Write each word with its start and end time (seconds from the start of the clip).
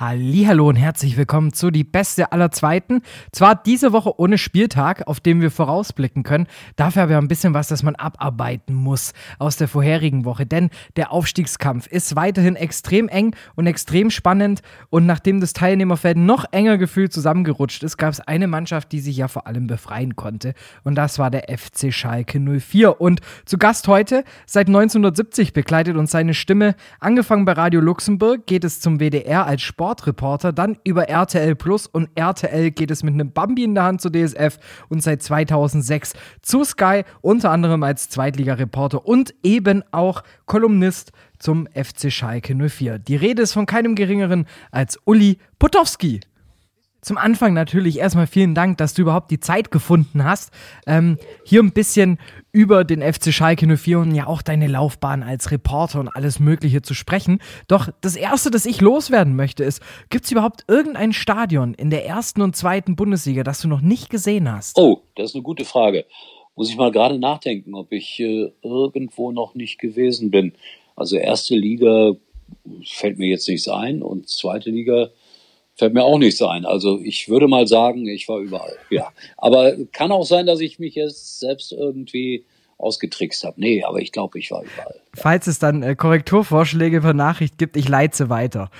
Hallo 0.00 0.68
und 0.68 0.76
herzlich 0.76 1.16
willkommen 1.16 1.52
zu 1.52 1.72
die 1.72 1.82
beste 1.82 2.30
aller 2.30 2.52
Zweiten. 2.52 3.02
Zwar 3.32 3.56
diese 3.56 3.92
Woche 3.92 4.20
ohne 4.20 4.38
Spieltag, 4.38 5.08
auf 5.08 5.18
dem 5.18 5.40
wir 5.40 5.50
vorausblicken 5.50 6.22
können, 6.22 6.46
dafür 6.76 7.02
aber 7.02 7.18
ein 7.18 7.26
bisschen 7.26 7.52
was, 7.52 7.66
das 7.66 7.82
man 7.82 7.96
abarbeiten 7.96 8.76
muss 8.76 9.12
aus 9.40 9.56
der 9.56 9.66
vorherigen 9.66 10.24
Woche, 10.24 10.46
denn 10.46 10.70
der 10.94 11.10
Aufstiegskampf 11.10 11.88
ist 11.88 12.14
weiterhin 12.14 12.54
extrem 12.54 13.08
eng 13.08 13.34
und 13.56 13.66
extrem 13.66 14.10
spannend. 14.10 14.60
Und 14.88 15.04
nachdem 15.04 15.40
das 15.40 15.52
Teilnehmerfeld 15.52 16.16
noch 16.16 16.44
enger 16.52 16.78
gefühlt 16.78 17.12
zusammengerutscht 17.12 17.82
ist, 17.82 17.96
gab 17.96 18.12
es 18.12 18.20
eine 18.20 18.46
Mannschaft, 18.46 18.92
die 18.92 19.00
sich 19.00 19.16
ja 19.16 19.26
vor 19.26 19.48
allem 19.48 19.66
befreien 19.66 20.14
konnte. 20.14 20.54
Und 20.84 20.94
das 20.94 21.18
war 21.18 21.32
der 21.32 21.46
FC 21.48 21.92
Schalke 21.92 22.38
04 22.38 23.00
und 23.00 23.20
zu 23.46 23.58
Gast 23.58 23.88
heute, 23.88 24.22
seit 24.46 24.68
1970 24.68 25.52
begleitet 25.52 25.96
uns 25.96 26.12
seine 26.12 26.34
Stimme, 26.34 26.76
angefangen 27.00 27.44
bei 27.44 27.54
Radio 27.54 27.80
Luxemburg, 27.80 28.46
geht 28.46 28.62
es 28.62 28.78
zum 28.78 29.00
WDR 29.00 29.44
als 29.44 29.62
Sport 29.62 29.87
Sportreporter, 29.88 30.52
dann 30.52 30.76
über 30.84 31.08
RTL 31.08 31.54
Plus 31.54 31.86
und 31.86 32.10
RTL 32.14 32.70
geht 32.72 32.90
es 32.90 33.02
mit 33.02 33.14
einem 33.14 33.32
Bambi 33.32 33.64
in 33.64 33.74
der 33.74 33.84
Hand 33.84 34.02
zur 34.02 34.12
DSF 34.12 34.58
und 34.90 35.02
seit 35.02 35.22
2006 35.22 36.12
zu 36.42 36.62
Sky, 36.62 37.04
unter 37.22 37.50
anderem 37.50 37.82
als 37.82 38.10
Zweitligareporter 38.10 39.06
und 39.06 39.34
eben 39.42 39.82
auch 39.90 40.24
Kolumnist 40.44 41.12
zum 41.38 41.66
FC 41.68 42.12
Schalke 42.12 42.54
04. 42.54 42.98
Die 42.98 43.16
Rede 43.16 43.40
ist 43.40 43.54
von 43.54 43.64
keinem 43.64 43.94
geringeren 43.94 44.44
als 44.72 44.98
Uli 45.06 45.38
Potowski. 45.58 46.20
Zum 47.00 47.16
Anfang 47.16 47.54
natürlich 47.54 47.98
erstmal 47.98 48.26
vielen 48.26 48.56
Dank, 48.56 48.78
dass 48.78 48.92
du 48.92 49.02
überhaupt 49.02 49.30
die 49.30 49.38
Zeit 49.38 49.70
gefunden 49.70 50.24
hast, 50.24 50.52
ähm, 50.86 51.16
hier 51.44 51.62
ein 51.62 51.72
bisschen 51.72 52.18
über 52.50 52.82
den 52.82 53.02
FC 53.02 53.32
Schalke 53.32 53.66
04 53.76 54.00
und 54.00 54.14
ja 54.16 54.26
auch 54.26 54.42
deine 54.42 54.66
Laufbahn 54.66 55.22
als 55.22 55.52
Reporter 55.52 56.00
und 56.00 56.08
alles 56.08 56.40
Mögliche 56.40 56.82
zu 56.82 56.94
sprechen. 56.94 57.40
Doch 57.68 57.88
das 58.00 58.16
Erste, 58.16 58.50
das 58.50 58.66
ich 58.66 58.80
loswerden 58.80 59.36
möchte, 59.36 59.62
ist, 59.62 59.80
gibt 60.10 60.24
es 60.24 60.32
überhaupt 60.32 60.64
irgendein 60.66 61.12
Stadion 61.12 61.74
in 61.74 61.90
der 61.90 62.04
ersten 62.04 62.42
und 62.42 62.56
zweiten 62.56 62.96
Bundesliga, 62.96 63.44
das 63.44 63.60
du 63.60 63.68
noch 63.68 63.80
nicht 63.80 64.10
gesehen 64.10 64.50
hast? 64.50 64.76
Oh, 64.76 65.02
das 65.14 65.30
ist 65.30 65.34
eine 65.36 65.42
gute 65.42 65.64
Frage. 65.64 66.04
Muss 66.56 66.68
ich 66.68 66.76
mal 66.76 66.90
gerade 66.90 67.20
nachdenken, 67.20 67.76
ob 67.76 67.92
ich 67.92 68.18
äh, 68.18 68.50
irgendwo 68.62 69.30
noch 69.30 69.54
nicht 69.54 69.78
gewesen 69.78 70.32
bin. 70.32 70.52
Also 70.96 71.16
erste 71.16 71.54
Liga 71.54 72.14
fällt 72.84 73.18
mir 73.18 73.28
jetzt 73.28 73.48
nichts 73.48 73.68
ein 73.68 74.02
und 74.02 74.28
zweite 74.28 74.70
Liga 74.70 75.10
Fällt 75.78 75.94
mir 75.94 76.02
auch 76.02 76.18
nicht 76.18 76.36
sein. 76.36 76.66
Also 76.66 76.98
ich 77.00 77.28
würde 77.28 77.46
mal 77.46 77.68
sagen, 77.68 78.06
ich 78.08 78.28
war 78.28 78.38
überall. 78.38 78.76
Ja. 78.90 79.12
Aber 79.36 79.76
kann 79.92 80.10
auch 80.10 80.24
sein, 80.24 80.44
dass 80.44 80.58
ich 80.58 80.80
mich 80.80 80.96
jetzt 80.96 81.38
selbst 81.38 81.70
irgendwie 81.70 82.44
ausgetrickst 82.78 83.44
habe. 83.44 83.60
Nee, 83.60 83.84
aber 83.84 84.00
ich 84.00 84.10
glaube, 84.10 84.40
ich 84.40 84.50
war 84.50 84.62
überall. 84.62 84.94
Ja. 84.96 85.20
Falls 85.22 85.46
es 85.46 85.60
dann 85.60 85.84
äh, 85.84 85.94
Korrekturvorschläge 85.94 87.00
per 87.00 87.14
Nachricht 87.14 87.58
gibt, 87.58 87.76
ich 87.76 87.88
leite 87.88 88.28
weiter. 88.28 88.70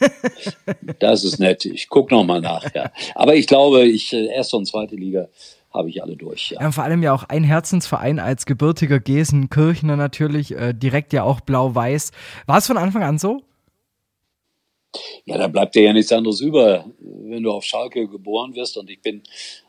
das 0.98 1.22
ist 1.22 1.38
nett. 1.38 1.64
Ich 1.64 1.88
gucke 1.88 2.12
nochmal 2.12 2.40
nach, 2.40 2.74
ja. 2.74 2.90
Aber 3.14 3.36
ich 3.36 3.46
glaube, 3.46 3.84
ich 3.84 4.12
äh, 4.12 4.26
erste 4.26 4.56
und 4.56 4.66
zweite 4.66 4.96
Liga 4.96 5.28
habe 5.72 5.88
ich 5.90 6.02
alle 6.02 6.16
durch. 6.16 6.50
Ja. 6.50 6.60
ja. 6.60 6.72
vor 6.72 6.82
allem 6.82 7.04
ja 7.04 7.12
auch 7.12 7.24
ein 7.24 7.44
Herzensverein 7.44 8.18
als 8.18 8.46
gebürtiger 8.46 8.98
Gesenkirchner 8.98 9.96
natürlich, 9.96 10.56
äh, 10.56 10.72
direkt 10.72 11.12
ja 11.12 11.22
auch 11.22 11.40
blau-weiß. 11.40 12.10
War 12.46 12.58
es 12.58 12.66
von 12.66 12.76
Anfang 12.76 13.04
an 13.04 13.18
so? 13.18 13.42
Ja, 15.24 15.38
da 15.38 15.48
bleibt 15.48 15.74
dir 15.74 15.82
ja 15.82 15.92
nichts 15.92 16.12
anderes 16.12 16.40
über, 16.40 16.84
wenn 16.98 17.42
du 17.42 17.50
auf 17.50 17.64
Schalke 17.64 18.06
geboren 18.08 18.54
wirst. 18.54 18.76
Und 18.76 18.90
ich 18.90 19.00
bin 19.00 19.22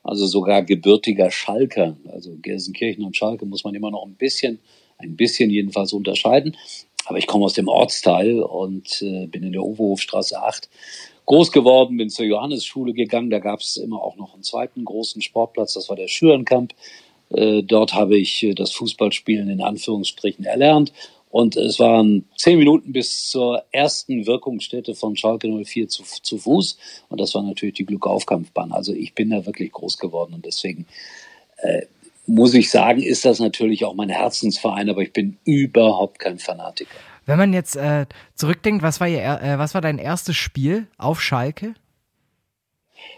also 0.04 0.26
sogar 0.26 0.64
gebürtiger 0.64 1.32
Schalker. 1.32 1.98
Also 2.12 2.36
Gelsenkirchen 2.42 3.04
und 3.04 3.16
Schalke 3.16 3.46
muss 3.46 3.64
man 3.64 3.76
immer 3.76 3.92
noch 3.92 4.06
ein 4.06 4.16
bisschen, 4.16 4.60
ein 4.98 5.16
bisschen 5.16 5.50
jedenfalls 5.50 5.94
unterscheiden. 5.94 6.58
Aber 7.06 7.18
ich 7.18 7.28
komme 7.28 7.46
aus 7.46 7.54
dem 7.54 7.68
Ortsteil 7.68 8.42
und 8.42 9.02
äh, 9.02 9.28
bin 9.28 9.44
in 9.44 9.52
der 9.52 9.64
Uwe-Hofstraße 9.64 10.42
8 10.42 10.70
groß 11.26 11.52
geworden, 11.52 11.98
bin 11.98 12.10
zur 12.10 12.26
Johannesschule 12.26 12.94
gegangen. 12.94 13.30
Da 13.30 13.40
gab 13.40 13.60
es 13.60 13.78
immer 13.78 14.02
auch 14.02 14.16
noch 14.16 14.34
einen 14.34 14.44
zweiten 14.44 14.86
großen 14.86 15.22
Sportplatz, 15.22 15.74
das 15.74 15.90
war 15.90 15.96
der 15.96 16.08
Schürenkamp. 16.08 16.74
Äh, 17.30 17.64
dort 17.64 17.94
habe 17.94 18.18
ich 18.18 18.44
äh, 18.44 18.54
das 18.54 18.72
Fußballspielen 18.72 19.50
in 19.50 19.62
Anführungsstrichen 19.62 20.46
erlernt 20.46 20.94
und 21.34 21.58
es 21.58 21.80
waren 21.80 22.26
zehn 22.38 22.60
Minuten 22.60 22.94
bis 22.94 23.32
zur 23.32 23.64
ersten 23.72 24.28
Wirkungsstätte 24.28 24.94
von 24.94 25.16
Schalke 25.16 25.48
04 25.48 25.90
zu, 25.90 26.04
zu 26.04 26.38
Fuß. 26.38 26.78
Und 27.10 27.20
das 27.20 27.34
war 27.34 27.42
natürlich 27.42 27.74
die 27.74 27.88
Glückaufkampfbahn. 27.88 28.72
Also 28.72 28.94
ich 28.94 29.16
bin 29.16 29.32
da 29.32 29.44
wirklich 29.44 29.72
groß 29.72 29.98
geworden 29.98 30.36
und 30.36 30.46
deswegen 30.46 30.86
äh, 31.58 31.88
muss 32.28 32.54
ich 32.54 32.70
sagen, 32.70 33.02
ist 33.02 33.26
das 33.26 33.40
natürlich 33.40 33.84
auch 33.84 33.96
mein 33.96 34.10
Herzensverein, 34.10 34.92
aber 34.92 35.02
ich 35.02 35.12
bin 35.12 35.40
überhaupt 35.44 36.20
kein 36.20 36.38
Fanatiker. 36.38 36.92
Wenn 37.26 37.40
man 37.40 37.52
jetzt 37.52 37.78
äh, 37.78 38.06
zurückdenkt, 38.36 38.84
was 38.84 39.00
war, 39.00 39.08
ihr, 39.08 39.24
äh, 39.24 39.58
was 39.58 39.74
war 39.74 39.82
dein 39.82 39.98
erstes 39.98 40.36
Spiel 40.36 40.86
auf 41.00 41.20
Schalke? 41.20 41.74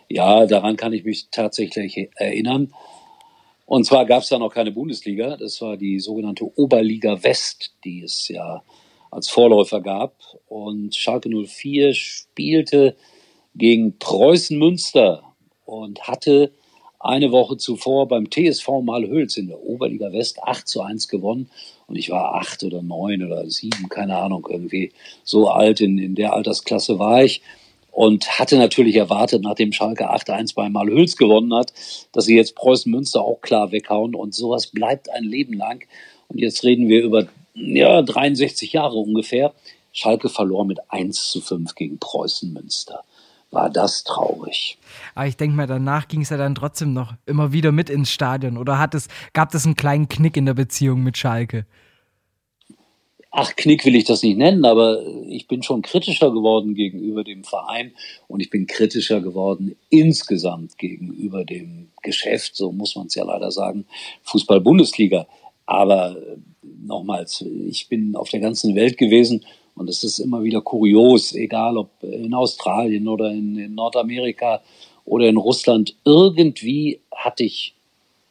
Ja, 0.08 0.46
daran 0.46 0.78
kann 0.78 0.94
ich 0.94 1.04
mich 1.04 1.28
tatsächlich 1.32 2.10
erinnern. 2.16 2.72
Und 3.66 3.86
zwar 3.86 4.06
gab 4.06 4.22
es 4.22 4.30
da 4.30 4.38
noch 4.38 4.54
keine 4.54 4.72
Bundesliga, 4.72 5.38
das 5.38 5.60
war 5.62 5.76
die 5.76 6.00
sogenannte 6.00 6.46
Oberliga 6.58 7.24
West, 7.24 7.74
die 7.84 8.04
es 8.04 8.28
ja 8.28 8.62
als 9.10 9.30
Vorläufer 9.30 9.82
gab. 9.82 10.16
Und 10.48 10.96
Schalke 10.96 11.30
04 11.30 11.94
spielte 11.94 12.96
gegen 13.56 13.98
Preußen 13.98 14.58
Münster 14.58 15.24
und 15.66 16.04
hatte 16.04 16.52
eine 17.00 17.32
Woche 17.32 17.58
zuvor 17.58 18.08
beim 18.08 18.30
TSV 18.30 18.68
Malhöls 18.84 19.38
in 19.38 19.48
der 19.48 19.62
Oberliga 19.62 20.12
West 20.12 20.42
8 20.44 20.68
zu 20.68 20.82
1 20.82 21.08
gewonnen. 21.08 21.50
Und 21.88 21.96
ich 21.96 22.10
war 22.10 22.36
acht 22.36 22.64
oder 22.64 22.82
neun 22.82 23.24
oder 23.24 23.48
sieben, 23.50 23.90
keine 23.90 24.18
Ahnung, 24.18 24.48
irgendwie 24.50 24.92
so 25.24 25.50
alt, 25.50 25.82
in, 25.82 26.00
in 26.00 26.16
der 26.16 26.34
Altersklasse 26.34 26.98
war 26.98 27.24
ich 27.24 27.42
und 27.96 28.40
hatte 28.40 28.58
natürlich 28.58 28.98
erwartet, 28.98 29.42
nachdem 29.42 29.72
Schalke 29.72 30.12
8-1 30.12 30.54
bei 30.54 30.68
Malhüls 30.68 31.16
gewonnen 31.16 31.56
hat, 31.56 31.72
dass 32.12 32.26
sie 32.26 32.36
jetzt 32.36 32.54
Preußen 32.54 32.92
Münster 32.92 33.22
auch 33.22 33.40
klar 33.40 33.72
weghauen 33.72 34.16
und 34.16 34.36
sowas 34.36 34.68
bleibt 34.68 35.10
ein 35.10 35.24
Leben 35.24 35.54
lang. 35.54 35.82
Und 36.28 36.40
jetzt 36.40 36.66
reden 36.66 36.90
wir 36.90 37.02
über 37.02 37.28
ja, 37.54 38.02
63 38.02 38.74
Jahre 38.74 38.98
ungefähr. 38.98 39.54
Schalke 39.94 40.28
verlor 40.28 40.66
mit 40.66 40.80
1 40.90 41.32
zu 41.32 41.40
5 41.40 41.74
gegen 41.76 41.98
Preußen 41.98 42.52
Münster. 42.52 43.02
War 43.52 43.70
das 43.70 44.04
traurig. 44.04 44.78
Aber 45.14 45.28
ich 45.28 45.38
denke 45.38 45.56
mal, 45.56 45.66
danach 45.66 46.10
ging 46.10 46.20
es 46.20 46.30
ja 46.32 46.36
dann 46.36 46.54
trotzdem 46.54 46.92
noch 46.92 47.14
immer 47.26 47.54
wieder 47.54 47.72
mit 47.72 47.90
ins 47.90 48.12
Stadion. 48.12 48.58
Oder 48.58 48.78
hat 48.78 48.94
es, 48.94 49.08
gab 49.32 49.56
es 49.56 49.66
einen 49.66 49.78
kleinen 49.78 50.10
Knick 50.10 50.36
in 50.36 50.46
der 50.46 50.54
Beziehung 50.54 51.02
mit 51.02 51.18
Schalke? 51.18 51.66
Ach, 53.36 53.56
Knick 53.56 53.86
will 53.86 53.96
ich 53.96 54.06
das 54.06 54.24
nicht 54.24 54.38
nennen, 54.38 54.64
aber 54.66 55.04
ich 55.28 55.48
bin 55.48 55.62
schon 55.62 55.82
kritischer 55.82 56.32
geworden 56.32 56.74
gegenüber 56.74 57.24
dem 57.24 57.44
Verein 57.44 57.92
und 58.28 58.40
ich 58.40 58.50
bin 58.50 58.66
kritischer 58.66 59.20
geworden 59.20 59.76
insgesamt 59.90 60.78
gegenüber 60.78 61.44
dem 61.44 61.90
Geschäft, 62.02 62.56
so 62.56 62.72
muss 62.72 62.96
man 62.96 63.08
es 63.08 63.16
ja 63.16 63.26
leider 63.26 63.52
sagen, 63.52 63.86
Fußball-Bundesliga. 64.24 65.28
Aber 65.66 66.16
äh, 66.16 66.38
nochmals, 66.86 67.44
ich 67.68 67.90
bin 67.90 68.16
auf 68.16 68.30
der 68.30 68.40
ganzen 68.40 68.74
Welt 68.74 68.98
gewesen 68.98 69.46
und 69.76 69.90
es 69.90 70.06
ist 70.06 70.20
immer 70.20 70.44
wieder 70.44 70.62
kurios, 70.62 71.34
egal 71.34 71.78
ob 71.78 71.90
in 72.04 72.34
Australien 72.34 73.08
oder 73.10 73.32
in, 73.32 73.58
in 73.58 73.76
Nordamerika 73.76 74.62
oder 75.04 75.28
in 75.28 75.38
Russland, 75.38 75.96
irgendwie 76.06 77.02
hatte 77.14 77.44
ich 77.44 77.74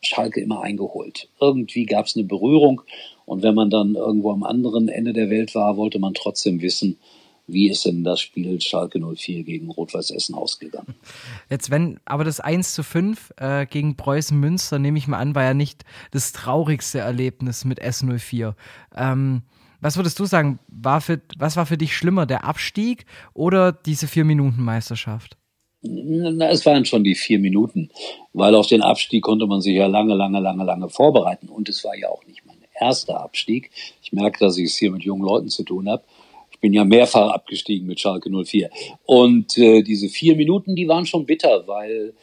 Schalke 0.00 0.40
immer 0.40 0.62
eingeholt. 0.62 1.28
Irgendwie 1.40 1.84
gab 1.84 2.06
es 2.06 2.16
eine 2.16 2.24
Berührung 2.24 2.82
und 3.26 3.42
wenn 3.42 3.54
man 3.54 3.70
dann 3.70 3.94
irgendwo 3.94 4.32
am 4.32 4.42
anderen 4.42 4.88
Ende 4.88 5.12
der 5.12 5.30
Welt 5.30 5.54
war, 5.54 5.76
wollte 5.76 5.98
man 5.98 6.14
trotzdem 6.14 6.60
wissen, 6.62 6.98
wie 7.46 7.68
ist 7.68 7.84
denn 7.84 8.04
das 8.04 8.20
Spiel 8.20 8.58
Schalke 8.60 8.98
04 8.98 9.44
gegen 9.44 9.70
Rot-Weiß 9.70 10.10
Essen 10.10 10.34
ausgegangen? 10.34 10.94
Jetzt, 11.50 11.70
wenn, 11.70 12.00
aber 12.06 12.24
das 12.24 12.40
1 12.40 12.72
zu 12.74 12.82
5 12.82 13.34
äh, 13.36 13.66
gegen 13.66 13.96
Preußen 13.96 14.38
Münster, 14.38 14.78
nehme 14.78 14.98
ich 14.98 15.08
mal 15.08 15.18
an, 15.18 15.34
war 15.34 15.42
ja 15.42 15.54
nicht 15.54 15.84
das 16.10 16.32
traurigste 16.32 17.00
Erlebnis 17.00 17.64
mit 17.66 17.82
S04. 17.82 18.54
Ähm, 18.96 19.42
was 19.80 19.98
würdest 19.98 20.18
du 20.18 20.24
sagen, 20.24 20.58
war 20.68 21.02
für, 21.02 21.20
was 21.36 21.56
war 21.56 21.66
für 21.66 21.76
dich 21.76 21.94
schlimmer, 21.94 22.24
der 22.24 22.44
Abstieg 22.44 23.04
oder 23.34 23.72
diese 23.72 24.08
Vier-Minuten-Meisterschaft? 24.08 25.36
Na, 25.82 26.48
es 26.48 26.64
waren 26.64 26.86
schon 26.86 27.04
die 27.04 27.14
vier 27.14 27.38
Minuten, 27.38 27.90
weil 28.32 28.54
auf 28.54 28.66
den 28.66 28.80
Abstieg 28.80 29.22
konnte 29.22 29.46
man 29.46 29.60
sich 29.60 29.74
ja 29.74 29.86
lange, 29.86 30.14
lange, 30.14 30.40
lange, 30.40 30.64
lange 30.64 30.88
vorbereiten. 30.88 31.50
Und 31.50 31.68
es 31.68 31.84
war 31.84 31.94
ja 31.94 32.08
auch 32.08 32.24
nicht 32.24 32.43
erster 32.78 33.20
Abstieg. 33.20 33.70
Ich 34.02 34.12
merke, 34.12 34.38
dass 34.38 34.58
ich 34.58 34.66
es 34.66 34.76
hier 34.76 34.90
mit 34.90 35.02
jungen 35.02 35.24
Leuten 35.24 35.48
zu 35.48 35.62
tun 35.62 35.88
habe. 35.88 36.04
Ich 36.50 36.60
bin 36.60 36.72
ja 36.72 36.84
mehrfach 36.84 37.30
abgestiegen 37.30 37.86
mit 37.86 38.00
Schalke 38.00 38.30
04. 38.30 38.70
Und 39.04 39.58
äh, 39.58 39.82
diese 39.82 40.08
vier 40.08 40.36
Minuten, 40.36 40.76
die 40.76 40.88
waren 40.88 41.06
schon 41.06 41.26
bitter, 41.26 41.66
weil 41.66 42.14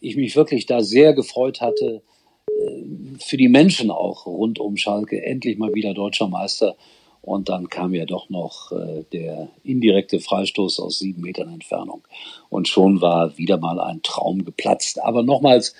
ich 0.00 0.16
mich 0.16 0.36
wirklich 0.36 0.66
da 0.66 0.82
sehr 0.82 1.12
gefreut 1.12 1.60
hatte, 1.60 2.02
äh, 2.48 2.82
für 3.18 3.36
die 3.36 3.48
Menschen 3.48 3.90
auch 3.90 4.26
rund 4.26 4.58
um 4.58 4.76
Schalke 4.76 5.24
endlich 5.24 5.58
mal 5.58 5.74
wieder 5.74 5.94
deutscher 5.94 6.28
Meister 6.28 6.76
Und 7.20 7.48
dann 7.48 7.68
kam 7.68 7.94
ja 7.94 8.06
doch 8.06 8.30
noch 8.30 8.72
äh, 8.72 9.04
der 9.12 9.48
indirekte 9.62 10.20
Freistoß 10.20 10.80
aus 10.80 10.98
sieben 10.98 11.22
Metern 11.22 11.52
Entfernung. 11.52 12.02
Und 12.48 12.68
schon 12.68 13.00
war 13.00 13.36
wieder 13.38 13.58
mal 13.58 13.80
ein 13.80 14.02
Traum 14.02 14.44
geplatzt. 14.44 15.02
Aber 15.02 15.22
nochmals, 15.22 15.74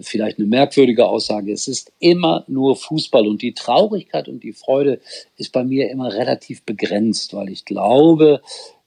vielleicht 0.00 0.38
eine 0.38 0.46
merkwürdige 0.46 1.06
Aussage, 1.06 1.52
es 1.52 1.68
ist 1.68 1.92
immer 1.98 2.44
nur 2.48 2.76
Fußball 2.76 3.26
und 3.26 3.42
die 3.42 3.54
Traurigkeit 3.54 4.28
und 4.28 4.42
die 4.42 4.52
Freude 4.52 5.00
ist 5.36 5.52
bei 5.52 5.64
mir 5.64 5.90
immer 5.90 6.12
relativ 6.12 6.62
begrenzt, 6.62 7.34
weil 7.34 7.48
ich 7.48 7.64
glaube, 7.64 8.40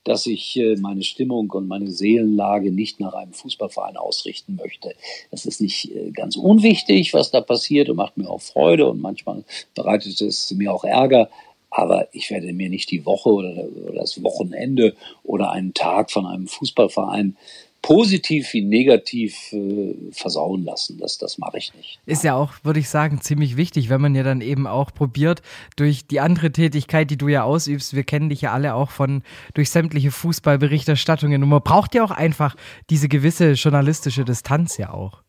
dass 0.03 0.25
ich 0.25 0.57
äh, 0.57 0.75
meine 0.75 1.03
Stimmung 1.03 1.49
und 1.51 1.67
meine 1.67 1.89
Seelenlage 1.89 2.71
nicht 2.71 2.99
nach 2.99 3.13
einem 3.13 3.33
Fußballverein 3.33 3.97
ausrichten 3.97 4.55
möchte. 4.55 4.95
Das 5.31 5.45
ist 5.45 5.61
nicht 5.61 5.95
äh, 5.95 6.11
ganz 6.11 6.35
unwichtig, 6.35 7.13
was 7.13 7.31
da 7.31 7.41
passiert 7.41 7.89
und 7.89 7.95
macht 7.95 8.17
mir 8.17 8.29
auch 8.29 8.41
Freude 8.41 8.89
und 8.89 9.01
manchmal 9.01 9.43
bereitet 9.75 10.19
es 10.21 10.51
mir 10.51 10.73
auch 10.73 10.83
Ärger. 10.83 11.29
Aber 11.69 12.07
ich 12.11 12.29
werde 12.29 12.53
mir 12.53 12.69
nicht 12.69 12.91
die 12.91 13.05
Woche 13.05 13.29
oder 13.29 13.67
das 13.95 14.21
Wochenende 14.21 14.93
oder 15.23 15.51
einen 15.51 15.73
Tag 15.73 16.11
von 16.11 16.27
einem 16.27 16.47
Fußballverein 16.47 17.35
positiv 17.83 18.53
wie 18.53 18.61
negativ 18.61 19.51
äh, 19.51 19.93
versauen 20.11 20.63
lassen. 20.63 20.97
Das, 20.97 21.17
das 21.17 21.37
mache 21.37 21.57
ich 21.57 21.73
nicht. 21.75 21.99
Ist 22.05 22.23
ja 22.23 22.33
auch, 22.35 22.53
würde 22.63 22.79
ich 22.79 22.89
sagen, 22.89 23.19
ziemlich 23.21 23.57
wichtig, 23.57 23.89
wenn 23.89 23.99
man 23.99 24.15
ja 24.15 24.23
dann 24.23 24.39
eben 24.41 24.65
auch 24.65 24.93
probiert, 24.93 25.41
durch 25.75 26.07
die 26.07 26.21
andere 26.21 26.51
Tätigkeit, 26.51 27.11
die 27.11 27.17
du 27.17 27.27
ja 27.27 27.43
ausübst, 27.43 27.93
wir 27.93 28.03
kennen 28.03 28.29
dich 28.29 28.41
ja 28.41 28.53
alle 28.53 28.73
auch 28.73 28.89
von 28.89 29.21
durch 29.53 29.69
sämtliche 29.69 30.11
Fußballberichterstattungen 30.11 31.43
und 31.43 31.49
man 31.49 31.61
braucht 31.61 31.93
ja 31.93 32.05
auch 32.05 32.11
einfach 32.11 32.55
diese 32.89 33.09
gewisse 33.09 33.51
journalistische 33.51 34.23
Distanz 34.23 34.77
ja 34.77 34.93
auch. 34.93 35.21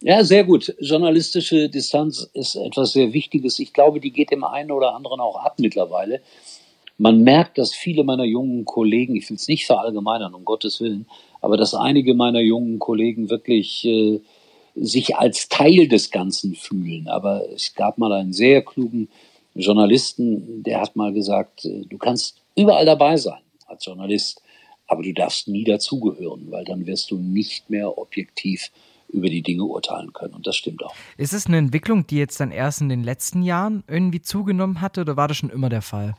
Ja, 0.00 0.24
sehr 0.24 0.42
gut. 0.42 0.74
Journalistische 0.80 1.68
Distanz 1.68 2.28
ist 2.34 2.56
etwas 2.56 2.92
sehr 2.92 3.12
Wichtiges. 3.12 3.60
Ich 3.60 3.72
glaube, 3.72 4.00
die 4.00 4.10
geht 4.10 4.32
dem 4.32 4.42
einen 4.42 4.72
oder 4.72 4.96
anderen 4.96 5.20
auch 5.20 5.36
ab 5.36 5.60
mittlerweile. 5.60 6.22
Man 6.98 7.22
merkt, 7.22 7.56
dass 7.56 7.72
viele 7.72 8.02
meiner 8.02 8.24
jungen 8.24 8.64
Kollegen, 8.64 9.14
ich 9.14 9.30
will 9.30 9.36
es 9.36 9.46
nicht 9.46 9.64
verallgemeinern, 9.64 10.34
um 10.34 10.44
Gottes 10.44 10.80
Willen, 10.80 11.06
aber 11.42 11.56
dass 11.56 11.74
einige 11.74 12.14
meiner 12.14 12.40
jungen 12.40 12.78
Kollegen 12.78 13.28
wirklich 13.28 13.84
äh, 13.84 14.20
sich 14.74 15.16
als 15.16 15.48
Teil 15.48 15.88
des 15.88 16.10
Ganzen 16.10 16.54
fühlen. 16.54 17.08
Aber 17.08 17.42
es 17.52 17.74
gab 17.74 17.98
mal 17.98 18.12
einen 18.12 18.32
sehr 18.32 18.62
klugen 18.62 19.08
Journalisten, 19.54 20.62
der 20.62 20.80
hat 20.80 20.96
mal 20.96 21.12
gesagt, 21.12 21.66
äh, 21.66 21.84
du 21.84 21.98
kannst 21.98 22.40
überall 22.56 22.86
dabei 22.86 23.16
sein 23.16 23.40
als 23.66 23.84
Journalist, 23.84 24.40
aber 24.86 25.02
du 25.02 25.12
darfst 25.12 25.48
nie 25.48 25.64
dazugehören, 25.64 26.50
weil 26.50 26.64
dann 26.64 26.86
wirst 26.86 27.10
du 27.10 27.18
nicht 27.18 27.68
mehr 27.68 27.98
objektiv 27.98 28.70
über 29.08 29.28
die 29.28 29.42
Dinge 29.42 29.64
urteilen 29.64 30.12
können. 30.12 30.34
Und 30.34 30.46
das 30.46 30.56
stimmt 30.56 30.82
auch. 30.84 30.94
Ist 31.18 31.34
es 31.34 31.46
eine 31.46 31.58
Entwicklung, 31.58 32.06
die 32.06 32.16
jetzt 32.16 32.40
dann 32.40 32.50
erst 32.50 32.80
in 32.80 32.88
den 32.88 33.04
letzten 33.04 33.42
Jahren 33.42 33.84
irgendwie 33.86 34.22
zugenommen 34.22 34.80
hatte 34.80 35.02
oder 35.02 35.16
war 35.16 35.28
das 35.28 35.36
schon 35.36 35.50
immer 35.50 35.68
der 35.68 35.82
Fall? 35.82 36.14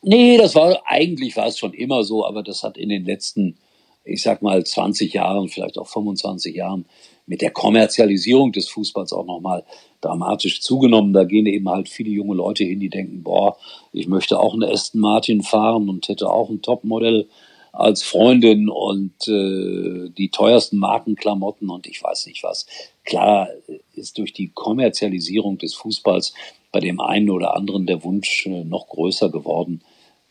Nee, 0.00 0.38
das 0.38 0.54
war 0.54 0.82
eigentlich 0.86 1.36
war 1.36 1.46
es 1.46 1.58
schon 1.58 1.74
immer 1.74 2.02
so, 2.04 2.26
aber 2.26 2.42
das 2.42 2.62
hat 2.62 2.76
in 2.76 2.88
den 2.88 3.04
letzten, 3.04 3.56
ich 4.04 4.22
sag 4.22 4.42
mal, 4.42 4.64
20 4.64 5.12
Jahren, 5.12 5.48
vielleicht 5.48 5.78
auch 5.78 5.88
25 5.88 6.54
Jahren 6.54 6.86
mit 7.26 7.40
der 7.40 7.50
Kommerzialisierung 7.50 8.52
des 8.52 8.68
Fußballs 8.68 9.12
auch 9.12 9.26
nochmal 9.26 9.64
dramatisch 10.00 10.60
zugenommen. 10.60 11.12
Da 11.12 11.24
gehen 11.24 11.46
eben 11.46 11.68
halt 11.68 11.88
viele 11.88 12.10
junge 12.10 12.34
Leute 12.34 12.64
hin, 12.64 12.80
die 12.80 12.88
denken, 12.88 13.22
boah, 13.22 13.56
ich 13.92 14.08
möchte 14.08 14.40
auch 14.40 14.54
eine 14.54 14.68
Aston 14.68 15.00
Martin 15.00 15.42
fahren 15.42 15.88
und 15.88 16.08
hätte 16.08 16.28
auch 16.30 16.50
ein 16.50 16.62
Topmodell 16.62 17.28
als 17.72 18.02
Freundin 18.02 18.68
und 18.68 19.26
äh, 19.28 20.10
die 20.10 20.28
teuersten 20.30 20.76
Markenklamotten 20.76 21.70
und 21.70 21.86
ich 21.86 22.02
weiß 22.02 22.26
nicht 22.26 22.42
was. 22.42 22.66
Klar 23.04 23.48
ist 23.94 24.18
durch 24.18 24.34
die 24.34 24.48
Kommerzialisierung 24.48 25.56
des 25.56 25.74
Fußballs 25.74 26.34
bei 26.70 26.80
dem 26.80 27.00
einen 27.00 27.30
oder 27.30 27.56
anderen 27.56 27.86
der 27.86 28.04
Wunsch 28.04 28.46
äh, 28.46 28.64
noch 28.64 28.88
größer 28.88 29.30
geworden, 29.30 29.80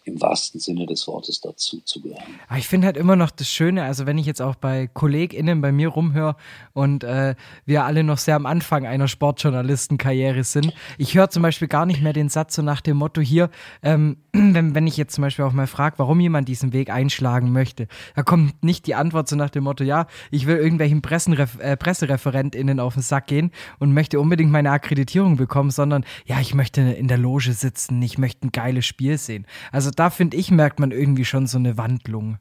im 0.04 0.20
wahrsten 0.20 0.60
Sinne 0.60 0.88
des 0.88 1.08
Wortes 1.08 1.42
dazu 1.42 1.80
zu 1.82 2.02
gehören. 2.02 2.24
Aber 2.48 2.58
ich 2.58 2.68
finde 2.68 2.88
halt 2.88 2.98
immer 2.98 3.16
noch 3.16 3.30
das 3.30 3.48
Schöne, 3.48 3.84
also 3.84 4.06
wenn 4.08 4.18
ich 4.18 4.26
jetzt 4.26 4.42
auch 4.42 4.56
bei 4.56 4.88
KollegInnen 4.88 5.62
bei 5.62 5.72
mir 5.72 5.90
rumhöre 5.90 6.36
und 6.74 7.04
äh, 7.04 7.36
wir 7.66 7.86
alle 7.86 8.04
noch 8.04 8.18
sehr 8.18 8.36
am 8.36 8.48
Anfang 8.48 8.88
einer 8.88 9.08
Sportjournalistenkarriere 9.08 10.44
sind, 10.44 10.74
ich 10.98 11.16
höre 11.16 11.30
zum 11.30 11.44
Beispiel 11.44 11.68
gar 11.68 11.86
nicht 11.86 12.02
mehr 12.02 12.14
den 12.14 12.30
Satz 12.30 12.56
so 12.56 12.64
nach 12.64 12.82
dem 12.82 12.98
Motto 12.98 13.22
hier, 13.22 13.52
ähm, 13.84 14.18
wenn, 14.34 14.74
wenn 14.74 14.88
ich 14.88 14.98
jetzt 14.98 15.14
zum 15.14 15.22
Beispiel 15.22 15.46
auch 15.46 15.54
mal 15.54 15.68
frage, 15.68 16.00
warum 16.00 16.20
jemand 16.20 16.48
diesen 16.48 16.74
Weg 16.74 16.90
einschlagen 16.90 17.52
möchte, 17.52 17.88
da 18.16 18.24
kommt 18.24 18.64
nicht 18.64 18.88
die 18.88 18.96
Antwort 18.96 19.28
so 19.28 19.36
nach 19.36 19.52
dem 19.52 19.66
Motto, 19.66 19.84
ja, 19.84 20.08
ich 20.32 20.48
will 20.48 20.58
irgendwelchen 20.58 21.04
Pressenref 21.04 21.60
äh, 21.60 21.78
PressereferentInnen 21.78 22.80
auf 22.80 22.96
den 22.96 23.04
Sack 23.04 23.28
gehen 23.28 23.52
und 23.78 23.94
möchte 23.94 24.20
unbedingt 24.20 24.52
meine 24.52 24.72
Akkreditierung 24.72 25.38
bekommen, 25.38 25.70
sondern 25.70 26.06
ja, 26.26 26.40
ich 26.40 26.56
möchte 26.56 26.82
in 26.82 27.08
der 27.08 27.20
Loge 27.20 27.54
sitzen, 27.54 28.02
ich 28.02 28.18
möchte 28.18 28.48
ein 28.48 28.52
geiles 28.52 28.86
Spiel 28.88 29.20
sehen. 29.20 29.46
Also 29.72 29.91
da 29.92 30.10
finde 30.10 30.38
ich, 30.38 30.52
merkt 30.52 30.80
man 30.80 30.92
irgendwie 30.92 31.26
schon 31.26 31.48
so 31.48 31.58
eine 31.58 31.78
Wandlung. 31.78 32.38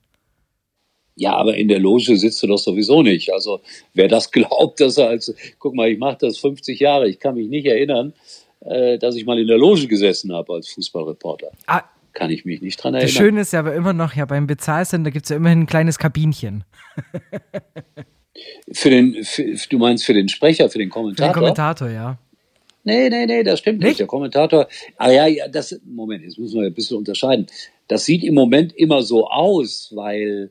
Ja, 1.16 1.34
aber 1.34 1.56
in 1.56 1.68
der 1.68 1.78
Loge 1.78 2.16
sitzt 2.16 2.42
du 2.42 2.46
doch 2.46 2.58
sowieso 2.58 3.02
nicht. 3.02 3.32
Also 3.32 3.60
wer 3.94 4.08
das 4.08 4.30
glaubt, 4.32 4.80
dass 4.80 4.96
er 4.96 5.08
als, 5.08 5.34
guck 5.58 5.74
mal, 5.74 5.90
ich 5.90 5.98
mache 5.98 6.18
das 6.20 6.38
50 6.38 6.80
Jahre, 6.80 7.08
ich 7.08 7.18
kann 7.18 7.34
mich 7.34 7.48
nicht 7.48 7.66
erinnern, 7.66 8.14
äh, 8.60 8.98
dass 8.98 9.16
ich 9.16 9.26
mal 9.26 9.38
in 9.38 9.46
der 9.46 9.58
Loge 9.58 9.86
gesessen 9.86 10.32
habe 10.32 10.54
als 10.54 10.68
Fußballreporter. 10.68 11.50
Ah, 11.66 11.82
kann 12.12 12.30
ich 12.30 12.44
mich 12.44 12.60
nicht 12.60 12.82
dran 12.82 12.94
erinnern. 12.94 13.14
Das 13.14 13.16
Schöne 13.16 13.40
ist 13.40 13.52
ja 13.52 13.60
aber 13.60 13.74
immer 13.74 13.92
noch, 13.92 14.14
ja, 14.14 14.24
beim 14.24 14.46
Bezahlsender 14.46 15.10
gibt 15.10 15.26
es 15.26 15.30
ja 15.30 15.36
immerhin 15.36 15.60
ein 15.60 15.66
kleines 15.66 15.98
Kabinchen. 15.98 16.64
für 18.72 18.90
den, 18.90 19.22
für, 19.24 19.56
du 19.68 19.78
meinst 19.78 20.04
für 20.04 20.14
den 20.14 20.28
Sprecher, 20.28 20.70
für 20.70 20.78
den 20.78 20.90
Kommentator? 20.90 21.32
Für 21.32 21.38
den 21.38 21.42
Kommentator, 21.42 21.88
ja. 21.88 22.18
Nee, 22.84 23.10
nee, 23.10 23.26
nee, 23.26 23.42
das 23.42 23.58
stimmt 23.58 23.80
nicht. 23.80 23.98
Der 23.98 24.06
Kommentator, 24.06 24.66
ah 24.96 25.10
ja, 25.10 25.26
ja, 25.26 25.48
das, 25.48 25.78
Moment, 25.84 26.24
jetzt 26.24 26.38
müssen 26.38 26.60
wir 26.60 26.66
ein 26.66 26.74
bisschen 26.74 26.96
unterscheiden. 26.96 27.46
Das 27.88 28.04
sieht 28.04 28.24
im 28.24 28.34
Moment 28.34 28.72
immer 28.74 29.02
so 29.02 29.28
aus, 29.28 29.92
weil 29.94 30.50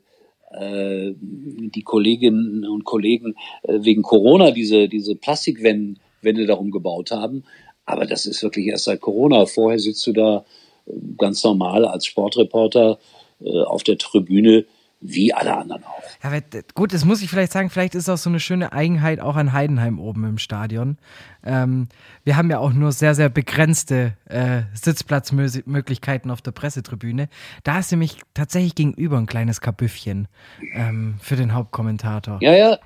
äh, 0.52 1.12
die 1.16 1.82
Kolleginnen 1.82 2.64
und 2.64 2.84
Kollegen 2.84 3.34
äh, 3.62 3.78
wegen 3.80 4.02
Corona 4.02 4.50
diese, 4.50 4.88
diese 4.88 5.16
Plastikwände 5.16 6.46
darum 6.46 6.70
gebaut 6.70 7.10
haben. 7.10 7.44
Aber 7.84 8.06
das 8.06 8.26
ist 8.26 8.42
wirklich 8.42 8.66
erst 8.66 8.84
seit 8.84 9.00
Corona. 9.00 9.46
Vorher 9.46 9.78
sitzt 9.78 10.06
du 10.06 10.12
da 10.12 10.44
äh, 10.86 10.92
ganz 11.18 11.42
normal 11.42 11.84
als 11.84 12.06
Sportreporter 12.06 12.98
äh, 13.42 13.62
auf 13.62 13.82
der 13.82 13.98
Tribüne 13.98 14.66
wie 15.00 15.32
alle 15.32 15.56
anderen 15.56 15.82
auch. 15.84 16.02
Ja, 16.22 16.38
gut, 16.74 16.92
das 16.92 17.04
muss 17.04 17.22
ich 17.22 17.30
vielleicht 17.30 17.52
sagen, 17.52 17.70
vielleicht 17.70 17.94
ist 17.94 18.08
auch 18.08 18.18
so 18.18 18.28
eine 18.28 18.40
schöne 18.40 18.72
Eigenheit 18.72 19.20
auch 19.20 19.36
an 19.36 19.52
Heidenheim 19.52 19.98
oben 19.98 20.24
im 20.24 20.38
Stadion. 20.38 20.98
Ähm, 21.44 21.88
wir 22.24 22.36
haben 22.36 22.50
ja 22.50 22.58
auch 22.58 22.72
nur 22.72 22.92
sehr, 22.92 23.14
sehr 23.14 23.30
begrenzte 23.30 24.14
äh, 24.26 24.62
Sitzplatzmöglichkeiten 24.74 26.30
auf 26.30 26.42
der 26.42 26.50
Pressetribüne. 26.50 27.28
Da 27.64 27.78
ist 27.78 27.90
nämlich 27.90 28.18
tatsächlich 28.34 28.74
gegenüber 28.74 29.16
ein 29.16 29.26
kleines 29.26 29.62
Kabüffchen 29.62 30.28
ähm, 30.74 31.14
für 31.20 31.36
den 31.36 31.54
Hauptkommentator. 31.54 32.38
Ja, 32.42 32.54
ja, 32.54 32.78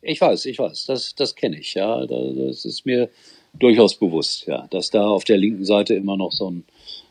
ich 0.00 0.20
weiß, 0.20 0.46
ich 0.46 0.58
weiß, 0.58 0.86
das, 0.86 1.14
das 1.14 1.34
kenne 1.34 1.58
ich, 1.58 1.74
ja. 1.74 2.06
Das 2.06 2.64
ist 2.64 2.86
mir 2.86 3.10
durchaus 3.52 3.94
bewusst, 3.94 4.46
ja, 4.46 4.66
dass 4.70 4.90
da 4.90 5.06
auf 5.06 5.24
der 5.24 5.36
linken 5.36 5.64
Seite 5.64 5.94
immer 5.94 6.16
noch 6.16 6.32
so 6.32 6.50
ein, 6.50 6.64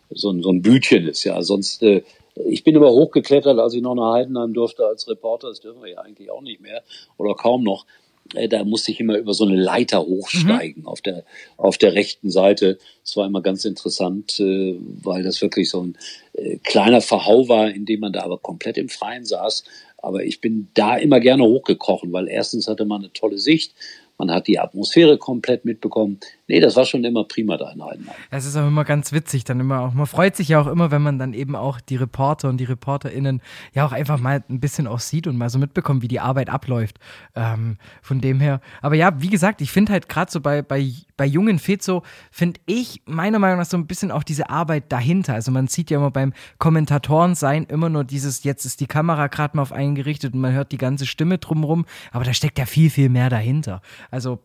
so 0.10 0.32
ein, 0.32 0.42
so 0.42 0.50
ein 0.50 0.64
Bütchen 0.64 1.08
ist, 1.08 1.24
ja. 1.24 1.42
Sonst 1.44 1.84
äh, 1.84 2.02
ich 2.46 2.64
bin 2.64 2.76
immer 2.76 2.90
hochgeklettert, 2.90 3.58
als 3.60 3.74
ich 3.74 3.82
noch 3.82 3.96
nach 3.96 4.14
Heidenheim 4.14 4.54
durfte 4.54 4.86
als 4.86 5.08
Reporter. 5.08 5.50
Das 5.50 5.60
dürfen 5.60 5.82
wir 5.82 5.92
ja 5.92 6.00
eigentlich 6.00 6.32
auch 6.32 6.42
nicht 6.42 6.62
mehr 6.62 6.84
oder 7.18 7.36
kaum 7.36 7.64
noch. 7.64 7.86
Äh, 8.34 8.48
da 8.48 8.64
musste 8.64 8.92
ich 8.92 9.00
immer 9.00 9.18
über 9.18 9.34
so 9.34 9.46
eine 9.46 9.56
Leiter 9.56 10.02
hochsteigen 10.02 10.84
mhm. 10.84 10.88
auf 10.88 11.02
der 11.02 11.24
auf 11.56 11.78
der 11.78 11.94
rechten 11.94 12.30
Seite. 12.30 12.78
Das 13.04 13.16
war 13.18 13.26
immer 13.26 13.42
ganz 13.42 13.66
interessant, 13.66 14.40
äh, 14.40 14.76
weil 15.04 15.24
das 15.24 15.42
wirklich 15.42 15.70
so 15.70 15.82
ein 15.82 15.98
äh, 16.34 16.58
kleiner 16.58 17.02
Verhau 17.02 17.48
war, 17.48 17.70
in 17.70 17.86
dem 17.86 18.02
man 18.02 18.14
da 18.14 18.24
aber 18.24 18.38
komplett 18.38 18.78
im 18.78 18.90
Freien 18.90 19.26
saß. 19.26 19.64
Aber 20.00 20.24
ich 20.24 20.42
bin 20.42 20.68
da 20.74 20.96
immer 20.96 21.20
gerne 21.20 21.44
hochgekrochen, 21.44 22.14
weil 22.14 22.28
erstens 22.28 22.68
hatte 22.68 22.86
man 22.86 23.02
eine 23.02 23.14
tolle 23.14 23.40
Sicht 23.40 23.74
man 24.18 24.32
hat 24.32 24.48
die 24.48 24.60
Atmosphäre 24.60 25.18
komplett 25.18 25.66
mitbekommen. 25.66 26.20
Nee, 26.48 26.60
das 26.62 26.76
war 26.76 26.86
schon 26.86 27.04
immer 27.04 27.26
prima 27.26 27.58
da 27.58 27.72
in 27.72 27.84
Heidenheim. 27.84 28.16
Es 28.32 28.46
ist 28.46 28.56
auch 28.56 28.68
immer 28.68 28.86
ganz 28.86 29.12
witzig, 29.12 29.44
dann 29.44 29.60
immer 29.60 29.82
auch, 29.82 29.94
man 29.94 30.06
freut 30.06 30.36
sich 30.36 30.50
ja 30.50 30.62
auch 30.62 30.68
immer, 30.68 30.92
wenn 30.92 31.02
man 31.02 31.20
dann 31.20 31.34
eben 31.34 31.56
auch 31.56 31.82
die 31.82 31.98
Reporter 31.98 32.50
und 32.50 32.58
die 32.58 32.64
ReporterInnen 32.64 33.42
ja 33.74 33.86
auch 33.86 33.92
einfach 33.92 34.20
mal 34.20 34.44
ein 34.50 34.60
bisschen 34.60 34.88
auch 34.88 35.00
sieht 35.00 35.28
und 35.28 35.38
mal 35.38 35.50
so 35.50 35.60
mitbekommt, 35.60 36.02
wie 36.02 36.08
die 36.08 36.20
Arbeit 36.20 36.50
abläuft. 36.50 37.00
Ähm, 37.36 37.78
von 38.02 38.22
dem 38.22 38.40
her. 38.40 38.62
Aber 38.82 38.96
ja, 38.96 39.22
wie 39.22 39.30
gesagt, 39.30 39.62
ich 39.62 39.72
finde 39.72 39.92
halt 39.92 40.08
gerade 40.10 40.32
so 40.32 40.40
bei, 40.40 40.62
bei, 40.62 40.90
bei 41.18 41.26
jungen 41.26 41.60
Fezo, 41.60 42.04
finde 42.32 42.60
ich 42.66 43.02
meiner 43.06 43.40
Meinung 43.40 43.60
nach 43.60 43.66
so 43.66 43.78
ein 43.78 43.88
bisschen 43.88 44.12
auch 44.12 44.24
diese 44.24 44.50
Arbeit 44.50 44.92
dahinter. 44.92 45.34
Also 45.34 45.52
man 45.52 45.68
sieht 45.68 45.92
ja 45.92 45.98
immer 45.98 46.12
beim 46.12 46.34
Kommentatoren 46.58 47.36
sein 47.36 47.66
immer 47.66 47.90
nur 47.90 48.04
dieses, 48.04 48.44
jetzt 48.44 48.66
ist 48.66 48.80
die 48.80 48.88
Kamera 48.88 49.28
gerade 49.28 49.58
mal 49.58 49.64
auf 49.64 49.72
einen 49.72 49.96
gerichtet 49.96 50.34
und 50.34 50.40
man 50.40 50.54
hört 50.54 50.72
die 50.72 50.78
ganze 50.78 51.06
Stimme 51.06 51.38
drumrum, 51.38 51.86
aber 52.12 52.24
da 52.24 52.34
steckt 52.34 52.60
ja 52.60 52.66
viel, 52.66 52.90
viel 52.90 53.10
mehr 53.10 53.30
dahinter. 53.30 53.82
Also 54.12 54.42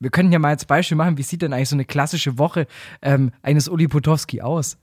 wir 0.00 0.10
können 0.10 0.32
ja 0.32 0.38
mal 0.38 0.48
als 0.48 0.64
Beispiel 0.64 0.96
machen, 0.96 1.18
wie 1.18 1.22
sieht 1.22 1.42
denn 1.42 1.52
eigentlich 1.52 1.68
so 1.68 1.76
eine 1.76 1.84
klassische 1.84 2.38
Woche 2.38 2.66
ähm, 3.02 3.32
eines 3.42 3.68
Uli 3.68 3.86
Potowski 3.86 4.40
aus? 4.40 4.78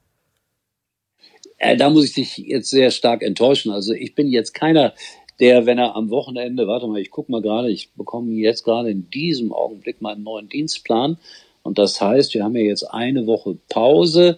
Äh, 1.58 1.76
da 1.76 1.90
muss 1.90 2.06
ich 2.06 2.14
dich 2.14 2.38
jetzt 2.38 2.70
sehr 2.70 2.92
stark 2.92 3.24
enttäuschen. 3.24 3.72
Also 3.72 3.94
ich 3.94 4.14
bin 4.14 4.30
jetzt 4.30 4.54
keiner, 4.54 4.94
der, 5.40 5.66
wenn 5.66 5.80
er 5.80 5.96
am 5.96 6.10
Wochenende, 6.12 6.68
warte 6.68 6.88
mal, 6.88 7.02
ich 7.02 7.10
gucke 7.10 7.32
mal 7.32 7.42
gerade, 7.42 7.72
ich 7.72 7.92
bekomme 7.94 8.32
jetzt 8.34 8.64
gerade 8.64 8.92
in 8.92 9.10
diesem 9.10 9.52
Augenblick 9.52 10.02
meinen 10.02 10.24
neuen 10.24 10.50
Dienstplan 10.50 11.18
Und 11.64 11.80
das 11.80 12.00
heißt, 12.00 12.34
wir 12.36 12.44
haben 12.44 12.56
ja 12.56 12.62
jetzt 12.62 12.84
eine 12.84 13.26
Woche 13.26 13.58
Pause 13.70 14.38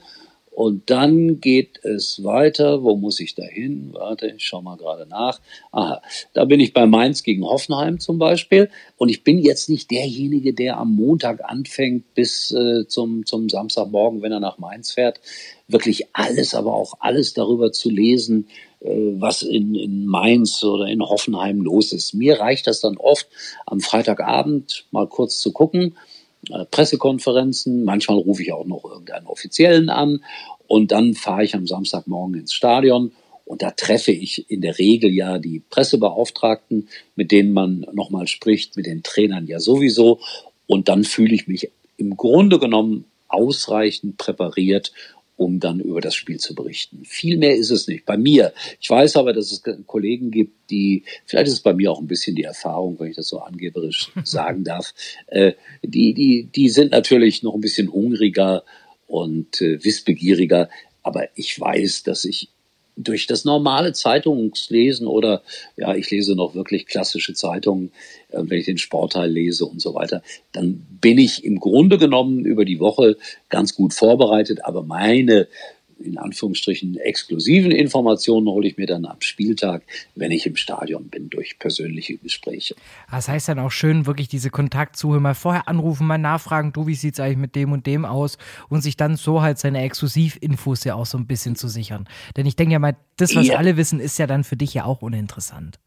und 0.51 0.89
dann 0.89 1.39
geht 1.39 1.83
es 1.83 2.23
weiter. 2.23 2.83
Wo 2.83 2.95
muss 2.95 3.19
ich 3.19 3.35
da 3.35 3.43
hin? 3.43 3.91
Warte, 3.93 4.27
ich 4.27 4.45
schau 4.45 4.61
mal 4.61 4.77
gerade 4.77 5.05
nach. 5.07 5.39
Aha, 5.71 6.01
da 6.33 6.45
bin 6.45 6.59
ich 6.59 6.73
bei 6.73 6.85
Mainz 6.85 7.23
gegen 7.23 7.45
Hoffenheim 7.45 7.99
zum 7.99 8.19
Beispiel. 8.19 8.69
Und 8.97 9.09
ich 9.09 9.23
bin 9.23 9.39
jetzt 9.39 9.69
nicht 9.69 9.89
derjenige, 9.89 10.53
der 10.53 10.77
am 10.77 10.95
Montag 10.95 11.41
anfängt 11.43 12.13
bis 12.13 12.51
äh, 12.51 12.87
zum, 12.87 13.25
zum 13.25 13.47
Samstagmorgen, 13.47 14.21
wenn 14.21 14.31
er 14.31 14.39
nach 14.39 14.57
Mainz 14.57 14.91
fährt, 14.91 15.21
wirklich 15.67 16.07
alles, 16.13 16.53
aber 16.53 16.73
auch 16.73 16.95
alles 16.99 17.33
darüber 17.33 17.71
zu 17.71 17.89
lesen, 17.89 18.47
äh, 18.81 18.89
was 18.89 19.43
in, 19.43 19.75
in 19.75 20.07
Mainz 20.07 20.63
oder 20.63 20.87
in 20.87 21.01
Hoffenheim 21.01 21.61
los 21.61 21.93
ist. 21.93 22.13
Mir 22.13 22.39
reicht 22.39 22.67
das 22.67 22.81
dann 22.81 22.97
oft, 22.97 23.27
am 23.65 23.79
Freitagabend 23.79 24.85
mal 24.91 25.07
kurz 25.07 25.39
zu 25.39 25.53
gucken 25.53 25.95
äh, 26.49 26.65
Pressekonferenzen, 26.65 27.83
manchmal 27.83 28.17
rufe 28.17 28.43
ich 28.43 28.53
auch 28.53 28.65
noch 28.65 28.83
irgendeinen 28.85 29.27
Offiziellen 29.27 29.89
an 29.89 30.23
und 30.67 30.91
dann 30.91 31.15
fahre 31.15 31.43
ich 31.43 31.55
am 31.55 31.67
Samstagmorgen 31.67 32.35
ins 32.35 32.53
Stadion 32.53 33.11
und 33.49 33.63
da 33.63 33.71
treffe 33.71 34.11
ich 34.11 34.49
in 34.51 34.61
der 34.61 34.77
Regel 34.77 35.11
ja 35.11 35.39
die 35.39 35.59
Pressebeauftragten, 35.71 36.87
mit 37.15 37.31
denen 37.31 37.51
man 37.51 37.87
nochmal 37.93 38.27
spricht, 38.27 38.77
mit 38.77 38.85
den 38.85 39.01
Trainern 39.01 39.47
ja 39.47 39.59
sowieso. 39.59 40.19
Und 40.67 40.87
dann 40.87 41.03
fühle 41.03 41.33
ich 41.33 41.47
mich 41.47 41.71
im 41.97 42.15
Grunde 42.15 42.59
genommen 42.59 43.05
ausreichend 43.27 44.17
präpariert 44.17 44.91
um 45.39 45.61
dann 45.61 45.79
über 45.79 46.01
das 46.01 46.15
Spiel 46.15 46.37
zu 46.37 46.53
berichten. 46.53 47.05
Viel 47.05 47.37
mehr 47.37 47.55
ist 47.55 47.69
es 47.69 47.87
nicht. 47.87 48.05
Bei 48.05 48.17
mir. 48.17 48.53
Ich 48.81 48.89
weiß 48.89 49.15
aber, 49.15 49.31
dass 49.31 49.53
es 49.53 49.63
Kollegen 49.87 50.31
gibt, 50.31 50.69
die, 50.69 51.05
vielleicht 51.25 51.47
ist 51.47 51.53
es 51.53 51.59
bei 51.61 51.73
mir 51.73 51.93
auch 51.93 52.01
ein 52.01 52.07
bisschen 52.07 52.35
die 52.35 52.43
Erfahrung, 52.43 52.99
wenn 52.99 53.11
ich 53.11 53.15
das 53.15 53.29
so 53.29 53.39
angeberisch 53.39 54.11
sagen 54.25 54.65
darf, 54.65 54.93
äh, 55.27 55.53
die, 55.81 56.13
die, 56.13 56.49
die 56.53 56.67
sind 56.67 56.91
natürlich 56.91 57.41
noch 57.41 57.55
ein 57.55 57.61
bisschen 57.61 57.89
hungriger 57.89 58.65
und 59.07 59.61
äh, 59.61 59.81
wissbegieriger. 59.81 60.69
Aber 61.03 61.29
ich 61.35 61.57
weiß, 61.57 62.03
dass 62.03 62.25
ich 62.25 62.49
durch 62.99 63.27
das 63.27 63.45
normale 63.45 63.93
Zeitungslesen 63.93 65.07
oder 65.07 65.41
ja, 65.77 65.95
ich 65.95 66.11
lese 66.11 66.35
noch 66.35 66.53
wirklich 66.53 66.85
klassische 66.85 67.33
Zeitungen, 67.33 67.91
äh, 68.29 68.41
wenn 68.41 68.59
ich 68.59 68.65
den 68.65 68.77
Sportteil 68.77 69.31
lese 69.31 69.65
und 69.65 69.81
so 69.81 69.95
weiter, 69.95 70.21
dann 70.51 70.85
bin 71.01 71.17
ich 71.17 71.43
im 71.43 71.59
Grunde 71.59 71.97
genommen 71.97 72.45
über 72.45 72.65
die 72.65 72.79
Woche 72.79 73.17
ganz 73.49 73.73
gut 73.73 73.93
vorbereitet, 73.93 74.65
aber 74.65 74.83
meine 74.83 75.47
in 75.99 76.17
Anführungsstrichen 76.17 76.97
exklusiven 76.97 77.71
Informationen 77.71 78.47
hole 78.47 78.67
ich 78.67 78.77
mir 78.77 78.87
dann 78.87 79.05
am 79.05 79.21
Spieltag, 79.21 79.83
wenn 80.15 80.31
ich 80.31 80.45
im 80.45 80.55
Stadion 80.55 81.09
bin, 81.09 81.29
durch 81.29 81.59
persönliche 81.59 82.17
Gespräche. 82.17 82.75
Das 83.11 83.27
heißt 83.27 83.49
dann 83.49 83.59
auch 83.59 83.71
schön, 83.71 84.05
wirklich 84.05 84.27
diese 84.27 84.49
Kontaktsuche 84.49 85.19
mal 85.19 85.35
vorher 85.35 85.67
anrufen, 85.67 86.07
mal 86.07 86.17
nachfragen, 86.17 86.73
du, 86.73 86.87
wie 86.87 86.95
sieht 86.95 87.15
es 87.15 87.19
eigentlich 87.19 87.37
mit 87.37 87.55
dem 87.55 87.71
und 87.71 87.85
dem 87.85 88.05
aus 88.05 88.37
und 88.69 88.81
sich 88.81 88.97
dann 88.97 89.17
so 89.17 89.41
halt 89.41 89.59
seine 89.59 89.81
Exklusivinfos 89.81 90.83
ja 90.83 90.95
auch 90.95 91.05
so 91.05 91.17
ein 91.17 91.27
bisschen 91.27 91.55
zu 91.55 91.67
sichern. 91.67 92.07
Denn 92.37 92.45
ich 92.45 92.55
denke 92.55 92.73
ja 92.73 92.79
mal, 92.79 92.95
das, 93.17 93.35
was 93.35 93.47
ja. 93.47 93.57
alle 93.57 93.77
wissen, 93.77 93.99
ist 93.99 94.17
ja 94.17 94.27
dann 94.27 94.43
für 94.43 94.55
dich 94.55 94.73
ja 94.73 94.85
auch 94.85 95.01
uninteressant. 95.01 95.79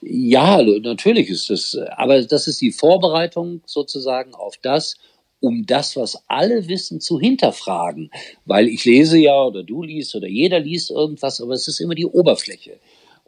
Ja, 0.00 0.62
natürlich 0.62 1.28
ist 1.28 1.50
das, 1.50 1.76
aber 1.96 2.22
das 2.22 2.46
ist 2.46 2.60
die 2.60 2.72
Vorbereitung 2.72 3.62
sozusagen 3.66 4.34
auf 4.34 4.56
das, 4.62 4.96
um 5.42 5.66
das, 5.66 5.96
was 5.96 6.22
alle 6.28 6.68
wissen, 6.68 7.00
zu 7.00 7.18
hinterfragen. 7.18 8.10
Weil 8.46 8.68
ich 8.68 8.84
lese 8.84 9.18
ja 9.18 9.44
oder 9.44 9.62
du 9.64 9.82
liest 9.82 10.14
oder 10.14 10.28
jeder 10.28 10.60
liest 10.60 10.90
irgendwas, 10.90 11.40
aber 11.40 11.52
es 11.52 11.68
ist 11.68 11.80
immer 11.80 11.96
die 11.96 12.06
Oberfläche. 12.06 12.78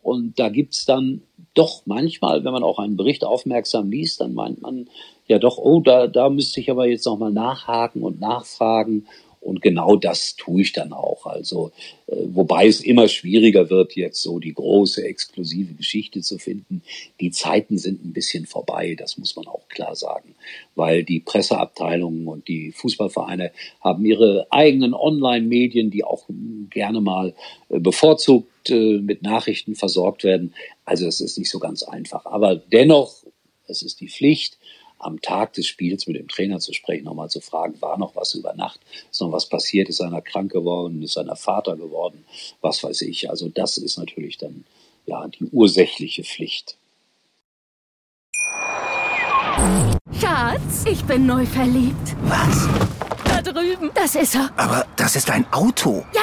Und 0.00 0.38
da 0.38 0.48
gibt's 0.48 0.84
dann 0.84 1.22
doch 1.54 1.82
manchmal, 1.86 2.44
wenn 2.44 2.52
man 2.52 2.62
auch 2.62 2.78
einen 2.78 2.96
Bericht 2.96 3.24
aufmerksam 3.24 3.90
liest, 3.90 4.20
dann 4.20 4.34
meint 4.34 4.62
man 4.62 4.88
ja 5.26 5.38
doch, 5.38 5.58
oh, 5.58 5.80
da, 5.80 6.06
da 6.06 6.28
müsste 6.28 6.60
ich 6.60 6.70
aber 6.70 6.86
jetzt 6.86 7.06
nochmal 7.06 7.32
nachhaken 7.32 8.02
und 8.02 8.20
nachfragen 8.20 9.06
und 9.44 9.60
genau 9.60 9.96
das 9.96 10.36
tue 10.36 10.62
ich 10.62 10.72
dann 10.72 10.92
auch. 10.92 11.26
Also, 11.26 11.70
äh, 12.06 12.16
wobei 12.26 12.66
es 12.66 12.80
immer 12.80 13.08
schwieriger 13.08 13.68
wird, 13.68 13.94
jetzt 13.94 14.22
so 14.22 14.38
die 14.38 14.54
große 14.54 15.04
exklusive 15.04 15.74
Geschichte 15.74 16.22
zu 16.22 16.38
finden. 16.38 16.82
Die 17.20 17.30
Zeiten 17.30 17.76
sind 17.76 18.04
ein 18.04 18.14
bisschen 18.14 18.46
vorbei, 18.46 18.96
das 18.98 19.18
muss 19.18 19.36
man 19.36 19.46
auch 19.46 19.68
klar 19.68 19.94
sagen. 19.96 20.34
Weil 20.74 21.04
die 21.04 21.20
Presseabteilungen 21.20 22.26
und 22.26 22.48
die 22.48 22.72
Fußballvereine 22.72 23.52
haben 23.80 24.04
ihre 24.06 24.46
eigenen 24.50 24.94
Online-Medien, 24.94 25.90
die 25.90 26.04
auch 26.04 26.24
gerne 26.70 27.02
mal 27.02 27.34
äh, 27.68 27.78
bevorzugt 27.78 28.70
äh, 28.70 28.98
mit 28.98 29.22
Nachrichten 29.22 29.74
versorgt 29.74 30.24
werden. 30.24 30.54
Also 30.86 31.06
es 31.06 31.20
ist 31.20 31.36
nicht 31.36 31.50
so 31.50 31.58
ganz 31.58 31.82
einfach. 31.82 32.24
Aber 32.24 32.56
dennoch, 32.56 33.24
es 33.66 33.82
ist 33.82 34.00
die 34.00 34.08
Pflicht, 34.08 34.58
am 35.04 35.20
Tag 35.20 35.52
des 35.54 35.66
Spiels 35.66 36.06
mit 36.06 36.16
dem 36.16 36.28
Trainer 36.28 36.58
zu 36.60 36.72
sprechen, 36.72 37.04
nochmal 37.04 37.30
zu 37.30 37.40
fragen, 37.40 37.80
war 37.80 37.98
noch 37.98 38.16
was 38.16 38.34
über 38.34 38.54
Nacht, 38.54 38.80
ist 39.10 39.20
noch 39.20 39.32
was 39.32 39.46
passiert, 39.48 39.88
ist 39.88 40.00
einer 40.00 40.22
krank 40.22 40.50
geworden, 40.52 41.02
ist 41.02 41.18
einer 41.18 41.36
Vater 41.36 41.76
geworden, 41.76 42.24
was 42.60 42.82
weiß 42.82 43.02
ich. 43.02 43.30
Also 43.30 43.48
das 43.48 43.76
ist 43.76 43.98
natürlich 43.98 44.38
dann 44.38 44.64
ja 45.06 45.26
die 45.28 45.44
ursächliche 45.52 46.24
Pflicht. 46.24 46.76
Schatz, 50.20 50.84
ich 50.90 51.04
bin 51.04 51.26
neu 51.26 51.46
verliebt. 51.46 52.16
Was? 52.24 52.68
Da 53.24 53.42
drüben. 53.42 53.90
Das 53.94 54.14
ist 54.14 54.34
er. 54.34 54.50
Aber 54.56 54.86
das 54.96 55.16
ist 55.16 55.30
ein 55.30 55.46
Auto. 55.52 56.04
Ja, 56.14 56.22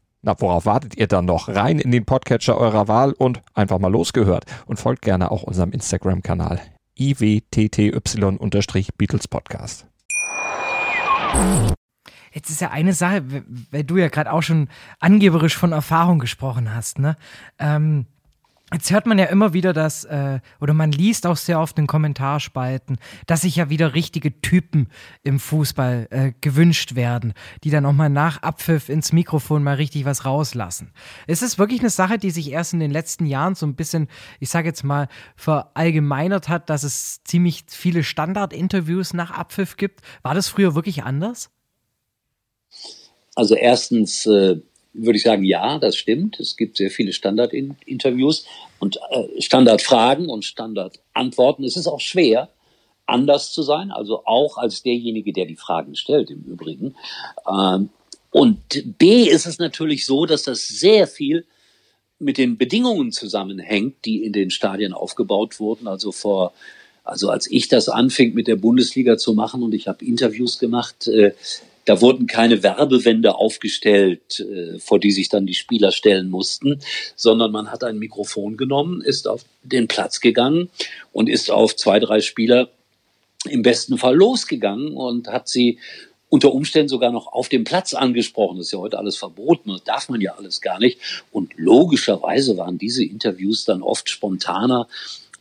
Na, 0.23 0.39
worauf 0.39 0.67
wartet 0.67 0.95
ihr 0.97 1.07
dann 1.07 1.25
noch? 1.25 1.47
Rein 1.47 1.79
in 1.79 1.89
den 1.89 2.05
Podcatcher 2.05 2.55
eurer 2.55 2.87
Wahl 2.87 3.13
und 3.13 3.41
einfach 3.55 3.79
mal 3.79 3.91
losgehört. 3.91 4.45
Und 4.67 4.79
folgt 4.79 5.01
gerne 5.01 5.31
auch 5.31 5.41
unserem 5.41 5.71
Instagram-Kanal 5.71 6.61
iwtty-Beatles 6.95 9.27
Podcast. 9.27 9.87
Jetzt 12.33 12.49
ist 12.51 12.61
ja 12.61 12.69
eine 12.69 12.93
Sache, 12.93 13.23
weil 13.71 13.83
du 13.83 13.97
ja 13.97 14.09
gerade 14.09 14.31
auch 14.31 14.43
schon 14.43 14.69
angeberisch 14.99 15.57
von 15.57 15.71
Erfahrung 15.71 16.19
gesprochen 16.19 16.71
hast, 16.71 16.99
ne? 16.99 17.15
Ähm, 17.57 18.05
Jetzt 18.73 18.89
hört 18.89 19.05
man 19.05 19.19
ja 19.19 19.25
immer 19.25 19.51
wieder, 19.51 19.73
dass, 19.73 20.05
äh, 20.05 20.39
oder 20.61 20.73
man 20.73 20.93
liest 20.93 21.27
auch 21.27 21.35
sehr 21.35 21.59
oft 21.59 21.77
in 21.77 21.87
Kommentarspalten, 21.87 22.99
dass 23.27 23.41
sich 23.41 23.57
ja 23.57 23.69
wieder 23.69 23.93
richtige 23.93 24.39
Typen 24.39 24.87
im 25.23 25.39
Fußball 25.39 26.07
äh, 26.09 26.31
gewünscht 26.39 26.95
werden, 26.95 27.33
die 27.65 27.69
dann 27.69 27.85
auch 27.85 27.91
mal 27.91 28.09
nach 28.09 28.41
Abpfiff 28.43 28.87
ins 28.87 29.11
Mikrofon 29.11 29.61
mal 29.61 29.75
richtig 29.75 30.05
was 30.05 30.23
rauslassen. 30.23 30.93
Ist 31.27 31.43
es 31.43 31.59
wirklich 31.59 31.81
eine 31.81 31.89
Sache, 31.89 32.17
die 32.17 32.31
sich 32.31 32.51
erst 32.51 32.71
in 32.71 32.79
den 32.79 32.91
letzten 32.91 33.25
Jahren 33.25 33.55
so 33.55 33.65
ein 33.65 33.75
bisschen, 33.75 34.07
ich 34.39 34.49
sage 34.49 34.69
jetzt 34.69 34.85
mal, 34.85 35.09
verallgemeinert 35.35 36.47
hat, 36.47 36.69
dass 36.69 36.83
es 36.83 37.21
ziemlich 37.25 37.65
viele 37.67 38.03
Standardinterviews 38.03 39.13
nach 39.13 39.31
Abpfiff 39.31 39.75
gibt? 39.75 39.99
War 40.23 40.33
das 40.33 40.47
früher 40.47 40.75
wirklich 40.75 41.03
anders? 41.03 41.49
Also 43.35 43.55
erstens 43.55 44.25
äh, 44.25 44.61
würde 44.93 45.17
ich 45.17 45.23
sagen, 45.23 45.43
ja, 45.43 45.79
das 45.79 45.95
stimmt. 45.95 46.39
Es 46.39 46.57
gibt 46.57 46.77
sehr 46.77 46.91
viele 46.91 47.13
Standardinterviews 47.13 48.45
und 48.79 48.97
äh, 49.11 49.41
Standardfragen 49.41 50.29
und 50.29 50.45
Standardantworten. 50.45 51.63
Es 51.63 51.77
ist 51.77 51.87
auch 51.87 52.01
schwer, 52.01 52.49
anders 53.05 53.51
zu 53.51 53.63
sein, 53.63 53.91
also 53.91 54.25
auch 54.25 54.57
als 54.57 54.83
derjenige, 54.83 55.33
der 55.33 55.45
die 55.45 55.55
Fragen 55.55 55.95
stellt, 55.95 56.29
im 56.29 56.43
Übrigen. 56.43 56.95
Ähm, 57.47 57.89
und 58.31 58.59
B 58.97 59.23
ist 59.23 59.45
es 59.45 59.59
natürlich 59.59 60.05
so, 60.05 60.25
dass 60.25 60.43
das 60.43 60.67
sehr 60.67 61.07
viel 61.07 61.45
mit 62.19 62.37
den 62.37 62.57
Bedingungen 62.57 63.11
zusammenhängt, 63.11 64.05
die 64.05 64.23
in 64.23 64.31
den 64.31 64.51
Stadien 64.51 64.93
aufgebaut 64.93 65.59
wurden. 65.59 65.87
Also 65.87 66.11
vor, 66.11 66.53
also 67.03 67.29
als 67.29 67.49
ich 67.49 67.67
das 67.67 67.89
anfing 67.89 68.33
mit 68.33 68.47
der 68.47 68.55
Bundesliga 68.55 69.17
zu 69.17 69.33
machen 69.33 69.63
und 69.63 69.73
ich 69.73 69.87
habe 69.87 70.05
Interviews 70.05 70.59
gemacht, 70.59 71.07
äh, 71.07 71.33
da 71.85 72.01
wurden 72.01 72.27
keine 72.27 72.63
Werbewände 72.63 73.35
aufgestellt, 73.35 74.39
äh, 74.39 74.79
vor 74.79 74.99
die 74.99 75.11
sich 75.11 75.29
dann 75.29 75.45
die 75.45 75.53
Spieler 75.53 75.91
stellen 75.91 76.29
mussten, 76.29 76.79
sondern 77.15 77.51
man 77.51 77.71
hat 77.71 77.83
ein 77.83 77.99
Mikrofon 77.99 78.57
genommen, 78.57 79.01
ist 79.01 79.27
auf 79.27 79.45
den 79.63 79.87
Platz 79.87 80.19
gegangen 80.19 80.69
und 81.11 81.29
ist 81.29 81.51
auf 81.51 81.75
zwei, 81.75 81.99
drei 81.99 82.21
Spieler 82.21 82.69
im 83.49 83.63
besten 83.63 83.97
Fall 83.97 84.15
losgegangen 84.15 84.93
und 84.93 85.27
hat 85.27 85.47
sie 85.47 85.79
unter 86.29 86.53
Umständen 86.53 86.87
sogar 86.87 87.11
noch 87.11 87.27
auf 87.33 87.49
dem 87.49 87.65
Platz 87.65 87.93
angesprochen. 87.93 88.57
Das 88.57 88.67
ist 88.67 88.71
ja 88.71 88.79
heute 88.79 88.97
alles 88.97 89.17
verboten, 89.17 89.71
das 89.71 89.83
darf 89.83 90.09
man 90.09 90.21
ja 90.21 90.35
alles 90.35 90.61
gar 90.61 90.79
nicht. 90.79 90.99
Und 91.31 91.53
logischerweise 91.57 92.57
waren 92.57 92.77
diese 92.77 93.03
Interviews 93.03 93.65
dann 93.65 93.81
oft 93.81 94.09
spontaner, 94.09 94.87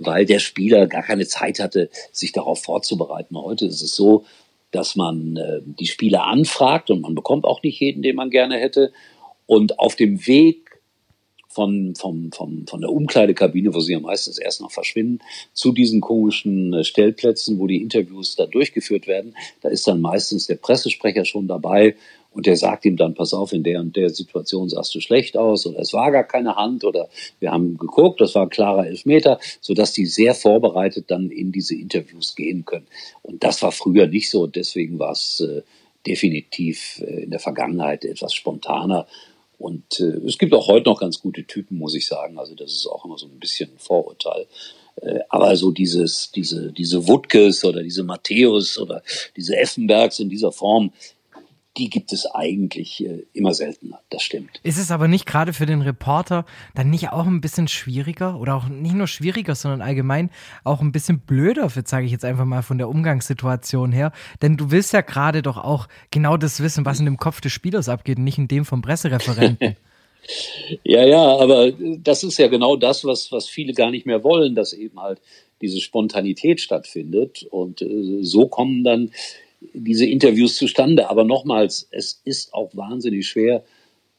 weil 0.00 0.26
der 0.26 0.40
Spieler 0.40 0.86
gar 0.86 1.02
keine 1.02 1.26
Zeit 1.26 1.60
hatte, 1.60 1.90
sich 2.10 2.32
darauf 2.32 2.62
vorzubereiten. 2.62 3.36
Heute 3.36 3.66
ist 3.66 3.82
es 3.82 3.94
so, 3.94 4.24
dass 4.70 4.96
man 4.96 5.36
äh, 5.36 5.60
die 5.64 5.86
Spieler 5.86 6.26
anfragt 6.26 6.90
und 6.90 7.00
man 7.00 7.14
bekommt 7.14 7.44
auch 7.44 7.62
nicht 7.62 7.80
jeden, 7.80 8.02
den 8.02 8.16
man 8.16 8.30
gerne 8.30 8.56
hätte. 8.56 8.92
Und 9.46 9.78
auf 9.78 9.96
dem 9.96 10.26
Weg 10.26 10.70
von, 11.48 11.94
vom, 11.96 12.30
vom, 12.32 12.66
von 12.68 12.80
der 12.80 12.90
Umkleidekabine, 12.90 13.74
wo 13.74 13.80
sie 13.80 13.92
ja 13.92 14.00
meistens 14.00 14.38
erst 14.38 14.60
noch 14.60 14.70
verschwinden, 14.70 15.18
zu 15.52 15.72
diesen 15.72 16.00
komischen 16.00 16.72
äh, 16.72 16.84
Stellplätzen, 16.84 17.58
wo 17.58 17.66
die 17.66 17.82
Interviews 17.82 18.36
da 18.36 18.46
durchgeführt 18.46 19.08
werden. 19.08 19.36
Da 19.60 19.68
ist 19.68 19.86
dann 19.88 20.00
meistens 20.00 20.46
der 20.46 20.54
Pressesprecher 20.54 21.24
schon 21.24 21.48
dabei 21.48 21.96
und 22.32 22.46
der 22.46 22.56
sagt 22.56 22.84
ihm 22.84 22.96
dann, 22.96 23.14
pass 23.14 23.34
auf, 23.34 23.52
in 23.52 23.62
der 23.62 23.80
und 23.80 23.96
der 23.96 24.10
Situation 24.10 24.68
sahst 24.68 24.94
du 24.94 25.00
schlecht 25.00 25.36
aus 25.36 25.66
oder 25.66 25.80
es 25.80 25.92
war 25.92 26.10
gar 26.10 26.24
keine 26.24 26.56
Hand 26.56 26.84
oder 26.84 27.08
wir 27.38 27.50
haben 27.50 27.76
geguckt, 27.76 28.20
das 28.20 28.34
war 28.34 28.42
ein 28.42 28.50
klarer 28.50 28.86
Elfmeter, 28.86 29.38
sodass 29.60 29.92
die 29.92 30.06
sehr 30.06 30.34
vorbereitet 30.34 31.10
dann 31.10 31.30
in 31.30 31.52
diese 31.52 31.74
Interviews 31.74 32.36
gehen 32.36 32.64
können. 32.64 32.86
Und 33.22 33.42
das 33.42 33.62
war 33.62 33.72
früher 33.72 34.06
nicht 34.06 34.30
so. 34.30 34.46
Deswegen 34.46 34.98
war 34.98 35.12
es 35.12 35.40
äh, 35.40 35.62
definitiv 36.06 37.02
äh, 37.04 37.24
in 37.24 37.30
der 37.30 37.40
Vergangenheit 37.40 38.04
etwas 38.04 38.32
spontaner 38.34 39.06
und 39.60 40.00
äh, 40.00 40.26
es 40.26 40.38
gibt 40.38 40.54
auch 40.54 40.68
heute 40.68 40.88
noch 40.88 40.98
ganz 40.98 41.20
gute 41.20 41.44
Typen, 41.44 41.76
muss 41.76 41.94
ich 41.94 42.06
sagen. 42.06 42.38
Also 42.38 42.54
das 42.54 42.72
ist 42.72 42.86
auch 42.86 43.04
immer 43.04 43.18
so 43.18 43.26
ein 43.26 43.38
bisschen 43.38 43.68
ein 43.70 43.78
Vorurteil. 43.78 44.46
Äh, 45.02 45.20
aber 45.28 45.54
so 45.54 45.70
dieses, 45.70 46.32
diese, 46.32 46.72
diese 46.72 47.06
Wutkes 47.06 47.62
oder 47.62 47.82
diese 47.82 48.02
Matthäus 48.02 48.78
oder 48.78 49.02
diese 49.36 49.58
Effenbergs 49.58 50.18
in 50.18 50.30
dieser 50.30 50.50
Form, 50.50 50.92
die 51.76 51.88
gibt 51.88 52.12
es 52.12 52.26
eigentlich 52.26 53.04
äh, 53.04 53.24
immer 53.32 53.54
seltener, 53.54 54.00
das 54.10 54.22
stimmt. 54.22 54.60
Ist 54.62 54.78
es 54.78 54.90
aber 54.90 55.06
nicht 55.06 55.24
gerade 55.24 55.52
für 55.52 55.66
den 55.66 55.82
Reporter 55.82 56.44
dann 56.74 56.90
nicht 56.90 57.10
auch 57.10 57.26
ein 57.26 57.40
bisschen 57.40 57.68
schwieriger 57.68 58.38
oder 58.40 58.56
auch 58.56 58.68
nicht 58.68 58.94
nur 58.94 59.06
schwieriger, 59.06 59.54
sondern 59.54 59.80
allgemein 59.80 60.30
auch 60.64 60.80
ein 60.80 60.92
bisschen 60.92 61.20
blöder, 61.20 61.70
sage 61.84 62.06
ich 62.06 62.12
jetzt 62.12 62.24
einfach 62.24 62.44
mal 62.44 62.62
von 62.62 62.78
der 62.78 62.88
Umgangssituation 62.88 63.92
her? 63.92 64.12
Denn 64.42 64.56
du 64.56 64.70
willst 64.70 64.92
ja 64.92 65.00
gerade 65.00 65.42
doch 65.42 65.58
auch 65.58 65.86
genau 66.10 66.36
das 66.36 66.60
wissen, 66.60 66.84
was 66.84 66.98
in 66.98 67.04
dem 67.04 67.18
Kopf 67.18 67.40
des 67.40 67.52
Spielers 67.52 67.88
abgeht, 67.88 68.18
nicht 68.18 68.38
in 68.38 68.48
dem 68.48 68.64
vom 68.64 68.82
Pressereferenten. 68.82 69.76
ja, 70.84 71.04
ja, 71.04 71.36
aber 71.38 71.72
das 71.98 72.24
ist 72.24 72.38
ja 72.38 72.48
genau 72.48 72.76
das, 72.76 73.04
was, 73.04 73.30
was 73.30 73.48
viele 73.48 73.74
gar 73.74 73.90
nicht 73.92 74.06
mehr 74.06 74.24
wollen, 74.24 74.56
dass 74.56 74.72
eben 74.72 75.00
halt 75.00 75.20
diese 75.60 75.80
Spontanität 75.80 76.60
stattfindet. 76.60 77.46
Und 77.50 77.82
äh, 77.82 78.22
so 78.22 78.48
kommen 78.48 78.82
dann 78.82 79.12
diese 79.60 80.06
Interviews 80.06 80.56
zustande. 80.56 81.10
Aber 81.10 81.24
nochmals, 81.24 81.88
es 81.90 82.20
ist 82.24 82.54
auch 82.54 82.70
wahnsinnig 82.74 83.28
schwer 83.28 83.64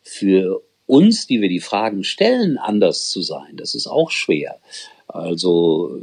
für 0.01 0.61
uns, 0.85 1.27
die 1.27 1.41
wir 1.41 1.49
die 1.49 1.59
Fragen 1.59 2.03
stellen, 2.03 2.57
anders 2.57 3.09
zu 3.09 3.21
sein. 3.21 3.55
Das 3.55 3.75
ist 3.75 3.87
auch 3.87 4.11
schwer. 4.11 4.59
Also 5.07 5.99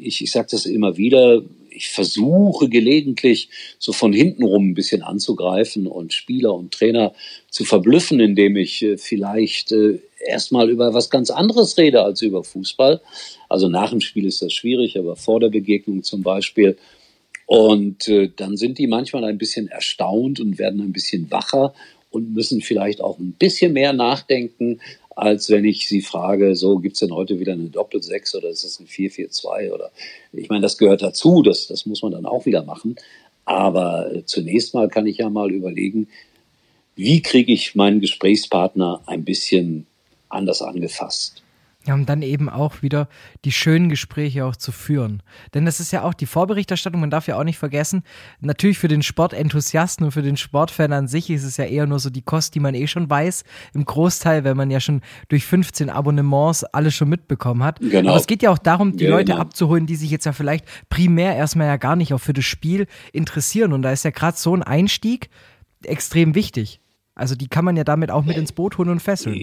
ich, 0.00 0.22
ich 0.22 0.30
sage 0.30 0.48
das 0.50 0.66
immer 0.66 0.96
wieder, 0.96 1.42
ich 1.70 1.90
versuche 1.90 2.68
gelegentlich 2.68 3.50
so 3.78 3.92
von 3.92 4.12
hinten 4.12 4.44
rum 4.44 4.70
ein 4.70 4.74
bisschen 4.74 5.02
anzugreifen 5.02 5.86
und 5.86 6.14
Spieler 6.14 6.54
und 6.54 6.72
Trainer 6.72 7.12
zu 7.50 7.64
verblüffen, 7.64 8.18
indem 8.18 8.56
ich 8.56 8.82
äh, 8.82 8.96
vielleicht 8.96 9.72
äh, 9.72 10.00
erstmal 10.26 10.70
über 10.70 10.94
was 10.94 11.10
ganz 11.10 11.30
anderes 11.30 11.76
rede 11.76 12.02
als 12.02 12.22
über 12.22 12.42
Fußball. 12.42 13.00
Also 13.48 13.68
nach 13.68 13.90
dem 13.90 14.00
Spiel 14.00 14.24
ist 14.24 14.40
das 14.40 14.54
schwierig, 14.54 14.98
aber 14.98 15.16
vor 15.16 15.38
der 15.38 15.50
Begegnung 15.50 16.02
zum 16.02 16.22
Beispiel 16.22 16.78
und 17.46 18.08
äh, 18.08 18.28
dann 18.34 18.56
sind 18.56 18.78
die 18.78 18.88
manchmal 18.88 19.24
ein 19.24 19.38
bisschen 19.38 19.68
erstaunt 19.68 20.40
und 20.40 20.58
werden 20.58 20.80
ein 20.80 20.92
bisschen 20.92 21.30
wacher 21.30 21.74
und 22.10 22.34
müssen 22.34 22.60
vielleicht 22.60 23.00
auch 23.00 23.18
ein 23.18 23.32
bisschen 23.32 23.72
mehr 23.72 23.92
nachdenken, 23.92 24.80
als 25.14 25.48
wenn 25.48 25.64
ich 25.64 25.88
sie 25.88 26.02
frage, 26.02 26.56
so 26.56 26.78
gibt's 26.78 26.98
denn 26.98 27.14
heute 27.14 27.40
wieder 27.40 27.52
eine 27.52 27.70
Doppel-Sechs 27.70 28.34
oder 28.34 28.50
ist 28.50 28.64
das 28.64 28.80
ein 28.80 28.86
4-4-2 28.86 29.72
oder 29.72 29.90
ich 30.32 30.48
meine, 30.50 30.60
das 30.60 30.76
gehört 30.76 31.02
dazu, 31.02 31.42
das, 31.42 31.68
das 31.68 31.86
muss 31.86 32.02
man 32.02 32.12
dann 32.12 32.26
auch 32.26 32.44
wieder 32.44 32.64
machen. 32.64 32.96
Aber 33.46 34.12
äh, 34.12 34.24
zunächst 34.26 34.74
mal 34.74 34.88
kann 34.88 35.06
ich 35.06 35.18
ja 35.18 35.30
mal 35.30 35.52
überlegen, 35.52 36.08
wie 36.96 37.22
kriege 37.22 37.52
ich 37.52 37.74
meinen 37.74 38.00
Gesprächspartner 38.00 39.02
ein 39.06 39.24
bisschen 39.24 39.86
anders 40.28 40.62
angefasst. 40.62 41.42
Ja, 41.86 41.94
um 41.94 42.04
dann 42.04 42.22
eben 42.22 42.48
auch 42.48 42.82
wieder 42.82 43.08
die 43.44 43.52
schönen 43.52 43.88
Gespräche 43.88 44.44
auch 44.44 44.56
zu 44.56 44.72
führen. 44.72 45.22
Denn 45.54 45.64
das 45.64 45.78
ist 45.78 45.92
ja 45.92 46.02
auch 46.02 46.14
die 46.14 46.26
Vorberichterstattung, 46.26 47.00
man 47.00 47.10
darf 47.10 47.28
ja 47.28 47.38
auch 47.38 47.44
nicht 47.44 47.58
vergessen, 47.58 48.02
natürlich 48.40 48.78
für 48.78 48.88
den 48.88 49.02
Sportenthusiasten 49.02 50.04
und 50.04 50.10
für 50.10 50.22
den 50.22 50.36
Sportfan 50.36 50.92
an 50.92 51.06
sich 51.06 51.30
ist 51.30 51.44
es 51.44 51.56
ja 51.56 51.64
eher 51.64 51.86
nur 51.86 52.00
so 52.00 52.10
die 52.10 52.22
Kost, 52.22 52.56
die 52.56 52.60
man 52.60 52.74
eh 52.74 52.88
schon 52.88 53.08
weiß. 53.08 53.44
Im 53.72 53.84
Großteil, 53.84 54.42
wenn 54.42 54.56
man 54.56 54.70
ja 54.70 54.80
schon 54.80 55.00
durch 55.28 55.46
15 55.46 55.88
Abonnements 55.88 56.64
alles 56.64 56.94
schon 56.94 57.08
mitbekommen 57.08 57.62
hat. 57.62 57.78
Genau. 57.78 58.10
Aber 58.10 58.18
es 58.18 58.26
geht 58.26 58.42
ja 58.42 58.50
auch 58.50 58.58
darum, 58.58 58.96
die 58.96 59.04
ja, 59.04 59.10
Leute 59.10 59.32
genau. 59.32 59.42
abzuholen, 59.42 59.86
die 59.86 59.96
sich 59.96 60.10
jetzt 60.10 60.26
ja 60.26 60.32
vielleicht 60.32 60.64
primär 60.88 61.36
erstmal 61.36 61.68
ja 61.68 61.76
gar 61.76 61.94
nicht 61.94 62.12
auch 62.12 62.20
für 62.20 62.32
das 62.32 62.44
Spiel 62.44 62.88
interessieren. 63.12 63.72
Und 63.72 63.82
da 63.82 63.92
ist 63.92 64.04
ja 64.04 64.10
gerade 64.10 64.36
so 64.36 64.56
ein 64.56 64.64
Einstieg 64.64 65.30
extrem 65.84 66.34
wichtig. 66.34 66.80
Also 67.14 67.34
die 67.34 67.48
kann 67.48 67.64
man 67.64 67.76
ja 67.76 67.84
damit 67.84 68.10
auch 68.10 68.24
mit 68.24 68.36
ins 68.36 68.52
Boot 68.52 68.76
holen 68.76 68.90
und 68.90 69.00
fesseln. 69.00 69.36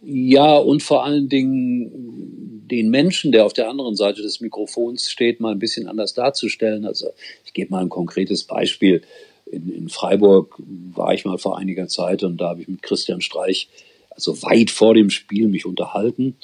Ja, 0.00 0.56
und 0.56 0.82
vor 0.82 1.04
allen 1.04 1.28
Dingen 1.28 2.66
den 2.70 2.90
Menschen, 2.90 3.32
der 3.32 3.46
auf 3.46 3.52
der 3.52 3.68
anderen 3.68 3.96
Seite 3.96 4.22
des 4.22 4.40
Mikrofons 4.40 5.10
steht, 5.10 5.40
mal 5.40 5.52
ein 5.52 5.58
bisschen 5.58 5.88
anders 5.88 6.14
darzustellen. 6.14 6.84
Also 6.84 7.08
ich 7.44 7.52
gebe 7.52 7.70
mal 7.70 7.82
ein 7.82 7.88
konkretes 7.88 8.44
Beispiel. 8.44 9.02
In, 9.46 9.72
in 9.72 9.88
Freiburg 9.88 10.56
war 10.58 11.14
ich 11.14 11.24
mal 11.24 11.38
vor 11.38 11.58
einiger 11.58 11.88
Zeit 11.88 12.22
und 12.22 12.38
da 12.38 12.50
habe 12.50 12.62
ich 12.62 12.68
mit 12.68 12.82
Christian 12.82 13.20
Streich, 13.20 13.68
also 14.10 14.42
weit 14.42 14.70
vor 14.70 14.94
dem 14.94 15.10
Spiel, 15.10 15.48
mich 15.48 15.66
unterhalten. 15.66 16.36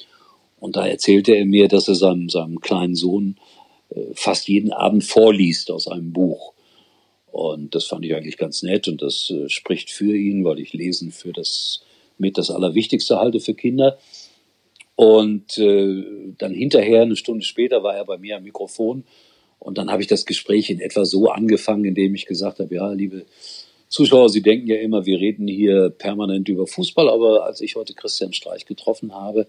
Und 0.59 0.77
da 0.77 0.87
erzählte 0.87 1.33
er 1.33 1.45
mir, 1.45 1.67
dass 1.67 1.87
er 1.89 1.95
seinem, 1.95 2.29
seinem 2.29 2.61
kleinen 2.61 2.95
Sohn 2.95 3.35
äh, 3.89 3.99
fast 4.13 4.47
jeden 4.47 4.71
Abend 4.71 5.03
vorliest 5.03 5.69
aus 5.71 5.87
einem 5.87 6.13
Buch. 6.13 6.53
Und 7.31 7.75
das 7.75 7.85
fand 7.85 8.05
ich 8.05 8.15
eigentlich 8.15 8.37
ganz 8.37 8.63
nett 8.63 8.87
und 8.87 9.01
das 9.01 9.29
äh, 9.29 9.49
spricht 9.49 9.89
für 9.89 10.15
ihn, 10.15 10.45
weil 10.45 10.59
ich 10.59 10.71
Lesen 10.71 11.11
für 11.11 11.33
das 11.33 11.81
mit 12.23 12.37
das 12.37 12.49
Allerwichtigste 12.49 13.19
halte 13.19 13.39
für 13.39 13.53
Kinder. 13.53 13.99
Und 14.95 15.57
äh, 15.57 16.03
dann 16.37 16.53
hinterher, 16.53 17.01
eine 17.01 17.15
Stunde 17.15 17.43
später, 17.43 17.83
war 17.83 17.95
er 17.95 18.05
bei 18.05 18.17
mir 18.17 18.37
am 18.37 18.43
Mikrofon. 18.43 19.03
Und 19.59 19.77
dann 19.77 19.91
habe 19.91 20.01
ich 20.01 20.07
das 20.07 20.25
Gespräch 20.25 20.69
in 20.69 20.79
etwa 20.79 21.05
so 21.05 21.29
angefangen, 21.29 21.85
indem 21.85 22.15
ich 22.15 22.25
gesagt 22.25 22.59
habe, 22.59 22.73
ja, 22.73 22.91
liebe 22.91 23.25
Zuschauer, 23.87 24.29
Sie 24.29 24.41
denken 24.41 24.67
ja 24.67 24.77
immer, 24.77 25.05
wir 25.05 25.19
reden 25.19 25.47
hier 25.47 25.89
permanent 25.89 26.49
über 26.49 26.65
Fußball, 26.65 27.09
aber 27.09 27.45
als 27.45 27.61
ich 27.61 27.75
heute 27.75 27.93
Christian 27.93 28.33
Streich 28.33 28.65
getroffen 28.65 29.13
habe, 29.13 29.47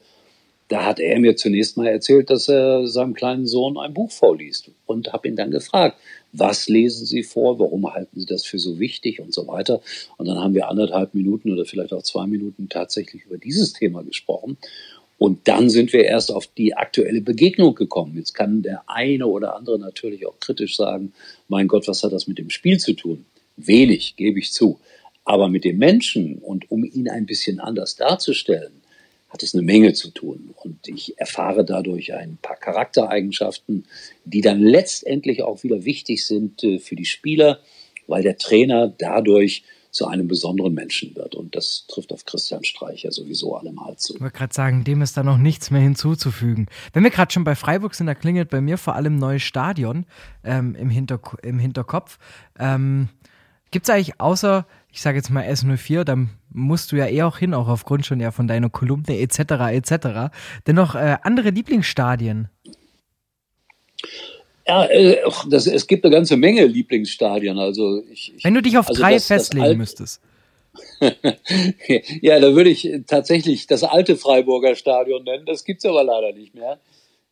da 0.69 0.85
hat 0.85 1.01
er 1.01 1.19
mir 1.19 1.37
zunächst 1.37 1.77
mal 1.77 1.87
erzählt, 1.87 2.31
dass 2.31 2.49
er 2.49 2.87
seinem 2.87 3.15
kleinen 3.15 3.47
Sohn 3.47 3.79
ein 3.79 3.95
Buch 3.95 4.11
vorliest 4.11 4.71
und 4.87 5.13
habe 5.13 5.29
ihn 5.29 5.37
dann 5.37 5.51
gefragt, 5.51 5.99
was 6.37 6.69
lesen 6.69 7.07
Sie 7.07 7.23
vor, 7.23 7.59
warum 7.59 7.93
halten 7.93 8.19
Sie 8.19 8.27
das 8.27 8.45
für 8.45 8.59
so 8.59 8.79
wichtig 8.79 9.21
und 9.21 9.33
so 9.33 9.47
weiter. 9.47 9.81
Und 10.17 10.27
dann 10.27 10.39
haben 10.39 10.55
wir 10.55 10.69
anderthalb 10.69 11.15
Minuten 11.15 11.53
oder 11.53 11.65
vielleicht 11.65 11.93
auch 11.93 12.03
zwei 12.03 12.27
Minuten 12.27 12.69
tatsächlich 12.69 13.25
über 13.25 13.39
dieses 13.39 13.73
Thema 13.73 14.03
gesprochen. 14.03 14.59
Und 15.17 15.47
dann 15.47 15.71
sind 15.71 15.93
wir 15.93 16.05
erst 16.05 16.33
auf 16.33 16.49
die 16.49 16.77
aktuelle 16.77 17.21
Begegnung 17.21 17.75
gekommen. 17.75 18.17
Jetzt 18.17 18.35
kann 18.35 18.63
der 18.63 18.83
eine 18.89 19.27
oder 19.27 19.57
andere 19.57 19.79
natürlich 19.79 20.27
auch 20.27 20.39
kritisch 20.41 20.77
sagen, 20.77 21.13
mein 21.49 21.69
Gott, 21.69 21.87
was 21.87 22.03
hat 22.03 22.13
das 22.13 22.27
mit 22.27 22.39
dem 22.39 22.51
Spiel 22.51 22.79
zu 22.79 22.95
tun? 22.95 23.25
Wenig, 23.57 24.17
gebe 24.17 24.41
ich 24.41 24.53
zu. 24.53 24.81
Aber 25.25 25.49
mit 25.49 25.65
dem 25.65 25.79
Menschen 25.79 26.39
und 26.39 26.71
um 26.71 26.85
ihn 26.85 27.09
ein 27.09 27.27
bisschen 27.27 27.61
anders 27.61 27.97
darzustellen, 27.97 28.73
hat 29.35 29.43
es 29.43 29.53
eine 29.53 29.65
Menge 29.65 29.93
zu 29.95 30.11
tun. 30.11 30.55
Und 30.63 30.87
ich 30.87 31.19
erfahre 31.19 31.65
dadurch 31.65 32.15
ein 32.15 32.39
paar 32.41 32.55
Charaktereigenschaften, 32.55 33.85
die 34.25 34.41
dann 34.41 34.61
letztendlich 34.61 35.43
auch 35.43 35.65
wieder 35.65 35.85
wichtig 35.85 36.25
sind 36.25 36.63
äh, 36.63 36.79
für 36.79 36.95
die 36.95 37.05
Spieler, 37.05 37.59
weil 38.07 38.23
der 38.23 38.39
Trainer 38.39 38.95
dadurch 38.97 39.65
zu 39.91 40.07
einem 40.07 40.29
besonderen 40.29 40.73
Menschen 40.73 41.17
wird. 41.17 41.35
Und 41.35 41.57
das 41.57 41.87
trifft 41.89 42.13
auf 42.13 42.25
Christian 42.25 42.63
Streicher 42.63 43.11
sowieso 43.11 43.57
allemal 43.57 43.97
zu. 43.97 44.15
Ich 44.15 44.21
wollte 44.21 44.37
gerade 44.37 44.55
sagen, 44.55 44.85
dem 44.85 45.03
ist 45.03 45.17
da 45.17 45.25
noch 45.25 45.39
nichts 45.39 45.73
mehr 45.73 45.81
hinzuzufügen. 45.81 46.69
Wenn 46.93 47.03
wir 47.03 47.11
gerade 47.11 47.33
schon 47.33 47.45
bei 47.45 47.57
Freiburg 47.57 47.95
sind, 47.95 48.07
da 48.07 48.15
klingelt 48.15 48.51
bei 48.51 48.61
mir 48.61 48.79
vor 48.79 48.95
allem 48.95 49.17
neues 49.17 49.43
Stadion 49.43 50.07
ähm, 50.45 50.77
im, 50.77 50.91
Hinter 50.91 51.21
im 51.43 51.59
Hinterkopf. 51.59 52.19
Ähm, 52.57 53.09
Gibt 53.73 53.87
es 53.87 53.91
eigentlich 53.91 54.21
außer 54.21 54.67
ich 54.95 55.03
sage 55.03 55.19
jetzt 55.19 55.29
mal 55.29 55.45
S04, 55.45 56.05
dann 56.05 56.31
musst 56.53 56.93
du 56.93 56.97
ja 56.97 57.09
eh 57.09 57.23
auch 57.23 57.39
hin, 57.39 57.53
auch 57.53 57.67
aufgrund 57.67 58.07
schon 58.07 58.21
ja 58.21 58.31
von 58.31 58.47
deiner 58.47 58.71
Kolumne 58.71 59.19
etc. 59.19 59.39
etc. 59.73 60.33
Dennoch 60.69 60.95
äh, 60.95 61.17
andere 61.23 61.51
Lieblingsstadien. 61.51 62.49
Ja, 64.69 64.85
äh, 64.87 65.19
das, 65.51 65.67
es 65.67 65.89
gibt 65.89 66.05
eine 66.05 66.15
ganze 66.15 66.37
Menge 66.37 66.65
Lieblingsstadien. 66.67 67.59
Also 67.59 68.05
ich, 68.09 68.35
ich, 68.37 68.45
Wenn 68.45 68.55
du 68.55 68.63
dich 68.63 68.79
auf 68.79 68.89
also 68.89 69.03
drei 69.03 69.15
das, 69.15 69.27
festlegen 69.27 69.65
das 69.65 69.77
müsstest. 69.77 70.21
ja, 72.23 72.39
da 72.39 72.55
würde 72.55 72.71
ich 72.71 72.89
tatsächlich 73.09 73.67
das 73.67 73.83
alte 73.83 74.15
Freiburger 74.15 74.77
Stadion 74.77 75.25
nennen. 75.25 75.45
Das 75.45 75.65
gibt 75.65 75.81
es 75.81 75.91
aber 75.91 76.05
leider 76.05 76.33
nicht 76.33 76.55
mehr. 76.55 76.79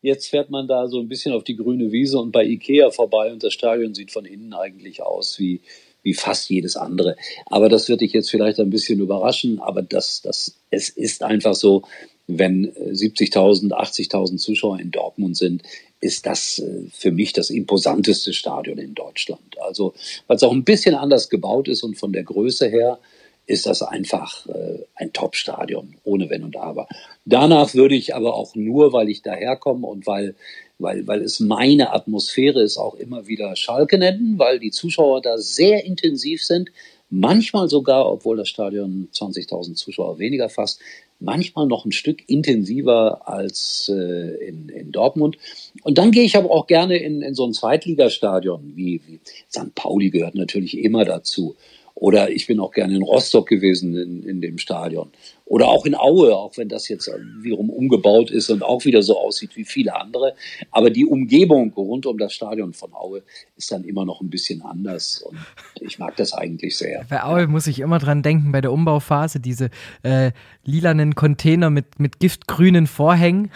Jetzt 0.01 0.27
fährt 0.27 0.49
man 0.49 0.67
da 0.67 0.89
so 0.89 0.99
ein 0.99 1.07
bisschen 1.07 1.33
auf 1.33 1.45
die 1.45 1.55
grüne 1.55 1.93
Wiese 1.93 2.19
und 2.19 2.33
bei 2.33 2.43
Ikea 2.43 2.91
vorbei 2.91 3.31
und 3.31 3.41
das 3.41 3.53
Stadion 3.53 3.93
sieht 3.93 4.11
von 4.11 4.25
innen 4.25 4.53
eigentlich 4.53 5.01
aus 5.01 5.39
wie, 5.39 5.61
wie 6.03 6.13
fast 6.13 6.49
jedes 6.49 6.75
andere. 6.75 7.15
Aber 7.47 7.69
das 7.69 7.89
wird 7.89 8.01
dich 8.01 8.13
jetzt 8.13 8.29
vielleicht 8.29 8.59
ein 8.59 8.69
bisschen 8.69 8.99
überraschen, 8.99 9.59
aber 9.59 9.81
das, 9.81 10.21
das, 10.21 10.55
es 10.69 10.89
ist 10.89 11.23
einfach 11.23 11.55
so, 11.55 11.83
wenn 12.27 12.71
70.000, 12.73 13.71
80.000 13.71 14.37
Zuschauer 14.37 14.79
in 14.79 14.91
Dortmund 14.91 15.35
sind, 15.35 15.63
ist 15.99 16.25
das 16.25 16.59
äh, 16.59 16.83
für 16.91 17.11
mich 17.11 17.33
das 17.33 17.49
imposanteste 17.49 18.33
Stadion 18.33 18.77
in 18.77 18.93
Deutschland. 18.93 19.57
Also, 19.61 19.93
weil 20.27 20.37
es 20.37 20.43
auch 20.43 20.51
ein 20.51 20.63
bisschen 20.63 20.95
anders 20.95 21.29
gebaut 21.29 21.67
ist 21.67 21.83
und 21.83 21.97
von 21.97 22.13
der 22.13 22.23
Größe 22.23 22.67
her 22.67 22.99
ist 23.45 23.65
das 23.65 23.81
einfach 23.81 24.47
äh, 24.47 24.79
ein 24.95 25.11
Top-Stadion, 25.11 25.95
ohne 26.03 26.29
Wenn 26.29 26.43
und 26.43 26.55
Aber. 26.55 26.87
Danach 27.25 27.73
würde 27.73 27.95
ich 27.95 28.15
aber 28.15 28.35
auch 28.35 28.55
nur, 28.55 28.93
weil 28.93 29.09
ich 29.09 29.21
daherkomme 29.21 29.85
und 29.85 30.07
weil, 30.07 30.35
weil, 30.79 31.05
weil 31.07 31.21
es 31.21 31.39
meine 31.39 31.91
Atmosphäre 31.91 32.61
ist, 32.61 32.77
auch 32.77 32.95
immer 32.95 33.27
wieder 33.27 33.55
Schalke 33.55 33.97
nennen, 33.97 34.39
weil 34.39 34.59
die 34.59 34.71
Zuschauer 34.71 35.21
da 35.21 35.37
sehr 35.37 35.83
intensiv 35.83 36.43
sind. 36.43 36.69
Manchmal 37.09 37.69
sogar, 37.69 38.11
obwohl 38.11 38.37
das 38.37 38.49
Stadion 38.49 39.09
20.000 39.13 39.75
Zuschauer 39.75 40.19
weniger 40.19 40.49
fasst, 40.49 40.79
manchmal 41.19 41.67
noch 41.67 41.85
ein 41.85 41.91
Stück 41.91 42.27
intensiver 42.27 43.27
als 43.27 43.91
äh, 43.93 44.47
in, 44.47 44.69
in 44.69 44.91
Dortmund. 44.91 45.37
Und 45.83 45.97
dann 45.97 46.11
gehe 46.11 46.23
ich 46.23 46.37
aber 46.37 46.51
auch 46.51 46.67
gerne 46.67 46.97
in, 46.97 47.21
in 47.21 47.35
so 47.35 47.45
ein 47.45 47.53
Zweitligastadion, 47.53 48.73
wie, 48.75 49.01
wie 49.05 49.19
St. 49.49 49.75
Pauli 49.75 50.09
gehört 50.09 50.35
natürlich 50.35 50.77
immer 50.77 51.05
dazu. 51.05 51.55
Oder 51.95 52.31
ich 52.31 52.47
bin 52.47 52.59
auch 52.59 52.71
gerne 52.71 52.95
in 52.95 53.03
Rostock 53.03 53.47
gewesen 53.47 53.95
in, 53.95 54.23
in 54.23 54.41
dem 54.41 54.57
Stadion. 54.57 55.11
Oder 55.45 55.67
auch 55.67 55.85
in 55.85 55.93
Aue, 55.95 56.35
auch 56.35 56.57
wenn 56.57 56.69
das 56.69 56.87
jetzt 56.87 57.11
wiederum 57.41 57.69
umgebaut 57.69 58.31
ist 58.31 58.49
und 58.49 58.63
auch 58.63 58.85
wieder 58.85 59.01
so 59.01 59.19
aussieht 59.19 59.55
wie 59.55 59.65
viele 59.65 59.95
andere. 59.95 60.35
Aber 60.71 60.89
die 60.89 61.05
Umgebung 61.05 61.73
rund 61.73 62.05
um 62.05 62.17
das 62.17 62.33
Stadion 62.33 62.73
von 62.73 62.93
Aue 62.93 63.23
ist 63.57 63.71
dann 63.71 63.83
immer 63.83 64.05
noch 64.05 64.21
ein 64.21 64.29
bisschen 64.29 64.61
anders. 64.61 65.21
Und 65.21 65.37
ich 65.81 65.99
mag 65.99 66.15
das 66.15 66.33
eigentlich 66.33 66.77
sehr. 66.77 67.05
Bei 67.09 67.23
Aue 67.23 67.47
muss 67.47 67.67
ich 67.67 67.79
immer 67.79 67.99
dran 67.99 68.23
denken, 68.23 68.51
bei 68.51 68.61
der 68.61 68.71
Umbauphase, 68.71 69.39
diese 69.39 69.69
äh, 70.03 70.31
lilanen 70.63 71.13
Container 71.15 71.69
mit, 71.69 71.99
mit 71.99 72.19
giftgrünen 72.19 72.87
Vorhängen. 72.87 73.51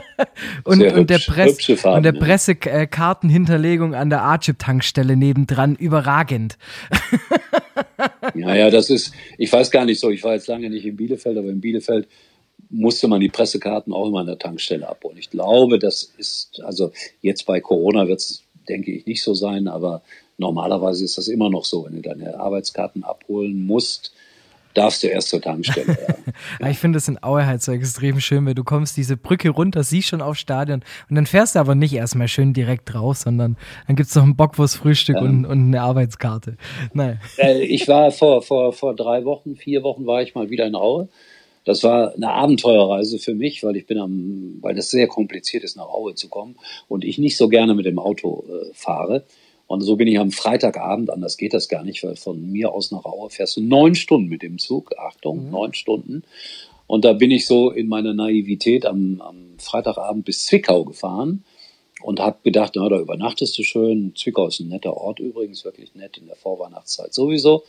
und, 0.64 0.80
hübsch, 0.80 0.94
und, 0.94 1.10
der 1.10 1.18
Press, 1.18 1.64
Farben, 1.64 1.96
und 1.96 2.02
der 2.04 2.12
Pressekartenhinterlegung 2.12 3.94
an 3.94 4.10
der 4.10 4.22
Archip-Tankstelle 4.22 5.16
nebendran 5.16 5.74
überragend. 5.74 6.56
ja, 8.34 8.54
ja, 8.54 8.70
das 8.70 8.90
ist, 8.90 9.12
ich 9.38 9.52
weiß 9.52 9.70
gar 9.70 9.84
nicht 9.84 10.00
so, 10.00 10.10
ich 10.10 10.22
war 10.22 10.34
jetzt 10.34 10.46
lange 10.48 10.70
nicht 10.70 10.86
in 10.86 10.96
Bielefeld, 10.96 11.15
aber 11.24 11.48
in 11.48 11.60
Bielefeld 11.60 12.08
musste 12.70 13.08
man 13.08 13.20
die 13.20 13.28
Pressekarten 13.28 13.92
auch 13.92 14.08
immer 14.08 14.20
an 14.20 14.26
der 14.26 14.38
Tankstelle 14.38 14.88
abholen. 14.88 15.18
Ich 15.18 15.30
glaube, 15.30 15.78
das 15.78 16.12
ist, 16.18 16.60
also 16.62 16.92
jetzt 17.22 17.46
bei 17.46 17.60
Corona 17.60 18.08
wird 18.08 18.20
es, 18.20 18.42
denke 18.68 18.92
ich, 18.92 19.06
nicht 19.06 19.22
so 19.22 19.34
sein, 19.34 19.68
aber 19.68 20.02
normalerweise 20.38 21.04
ist 21.04 21.18
das 21.18 21.28
immer 21.28 21.50
noch 21.50 21.64
so, 21.64 21.84
wenn 21.84 21.94
du 21.94 22.02
deine 22.02 22.38
Arbeitskarten 22.38 23.04
abholen 23.04 23.66
musst, 23.66 24.12
darfst 24.76 25.02
du 25.02 25.08
erst 25.08 25.28
zur 25.28 25.40
Tankstelle. 25.40 25.96
Ja. 26.60 26.68
ich 26.68 26.78
finde 26.78 26.98
es 26.98 27.08
in 27.08 27.22
Aue 27.22 27.46
halt 27.46 27.62
so 27.62 27.72
extrem 27.72 28.20
schön, 28.20 28.44
weil 28.46 28.54
du 28.54 28.62
kommst 28.62 28.96
diese 28.96 29.16
Brücke 29.16 29.48
runter, 29.50 29.82
siehst 29.82 30.08
schon 30.08 30.20
aufs 30.20 30.40
Stadion 30.40 30.82
und 31.08 31.16
dann 31.16 31.24
fährst 31.26 31.54
du 31.54 31.60
aber 31.60 31.74
nicht 31.74 31.94
erstmal 31.94 32.28
schön 32.28 32.52
direkt 32.52 32.94
raus, 32.94 33.22
sondern 33.22 33.56
dann 33.86 33.96
gibt 33.96 34.08
es 34.08 34.14
noch 34.14 34.24
ein 34.24 34.36
Bockwurstfrühstück 34.36 35.16
ja. 35.16 35.22
und, 35.22 35.46
und 35.46 35.68
eine 35.68 35.80
Arbeitskarte. 35.80 36.56
Nein. 36.92 37.20
Äh, 37.38 37.62
ich 37.62 37.88
war 37.88 38.10
vor, 38.10 38.42
vor, 38.42 38.72
vor 38.72 38.94
drei 38.94 39.24
Wochen, 39.24 39.56
vier 39.56 39.82
Wochen 39.82 40.06
war 40.06 40.22
ich 40.22 40.34
mal 40.34 40.50
wieder 40.50 40.66
in 40.66 40.74
Aue. 40.74 41.08
Das 41.64 41.82
war 41.82 42.14
eine 42.14 42.30
Abenteuerreise 42.30 43.18
für 43.18 43.34
mich, 43.34 43.64
weil 43.64 43.76
ich 43.76 43.86
bin 43.86 43.98
am, 43.98 44.58
weil 44.60 44.74
das 44.74 44.90
sehr 44.90 45.08
kompliziert 45.08 45.64
ist, 45.64 45.76
nach 45.76 45.88
Aue 45.88 46.14
zu 46.14 46.28
kommen 46.28 46.56
und 46.86 47.04
ich 47.04 47.18
nicht 47.18 47.36
so 47.36 47.48
gerne 47.48 47.74
mit 47.74 47.86
dem 47.86 47.98
Auto 47.98 48.44
äh, 48.48 48.70
fahre. 48.72 49.24
Und 49.66 49.80
so 49.80 49.96
bin 49.96 50.06
ich 50.06 50.18
am 50.18 50.30
Freitagabend, 50.30 51.10
anders 51.10 51.36
geht 51.36 51.52
das 51.52 51.68
gar 51.68 51.82
nicht, 51.82 52.04
weil 52.04 52.16
von 52.16 52.52
mir 52.52 52.72
aus 52.72 52.92
nach 52.92 53.04
Aue 53.04 53.30
fährst 53.30 53.56
du 53.56 53.60
neun 53.60 53.94
Stunden 53.94 54.28
mit 54.28 54.42
dem 54.42 54.58
Zug. 54.58 54.96
Achtung, 54.96 55.46
mhm. 55.46 55.50
neun 55.50 55.74
Stunden. 55.74 56.22
Und 56.86 57.04
da 57.04 57.14
bin 57.14 57.32
ich 57.32 57.46
so 57.46 57.70
in 57.70 57.88
meiner 57.88 58.14
Naivität 58.14 58.86
am, 58.86 59.20
am 59.20 59.36
Freitagabend 59.58 60.24
bis 60.24 60.46
Zwickau 60.46 60.84
gefahren 60.84 61.44
und 62.02 62.20
habe 62.20 62.38
gedacht, 62.44 62.74
na, 62.76 62.88
da 62.88 63.00
übernachtest 63.00 63.58
du 63.58 63.64
schön. 63.64 64.14
Zwickau 64.14 64.46
ist 64.46 64.60
ein 64.60 64.68
netter 64.68 64.96
Ort 64.96 65.18
übrigens, 65.18 65.64
wirklich 65.64 65.94
nett 65.96 66.16
in 66.18 66.26
der 66.26 66.36
Vorweihnachtszeit 66.36 67.12
sowieso. 67.12 67.64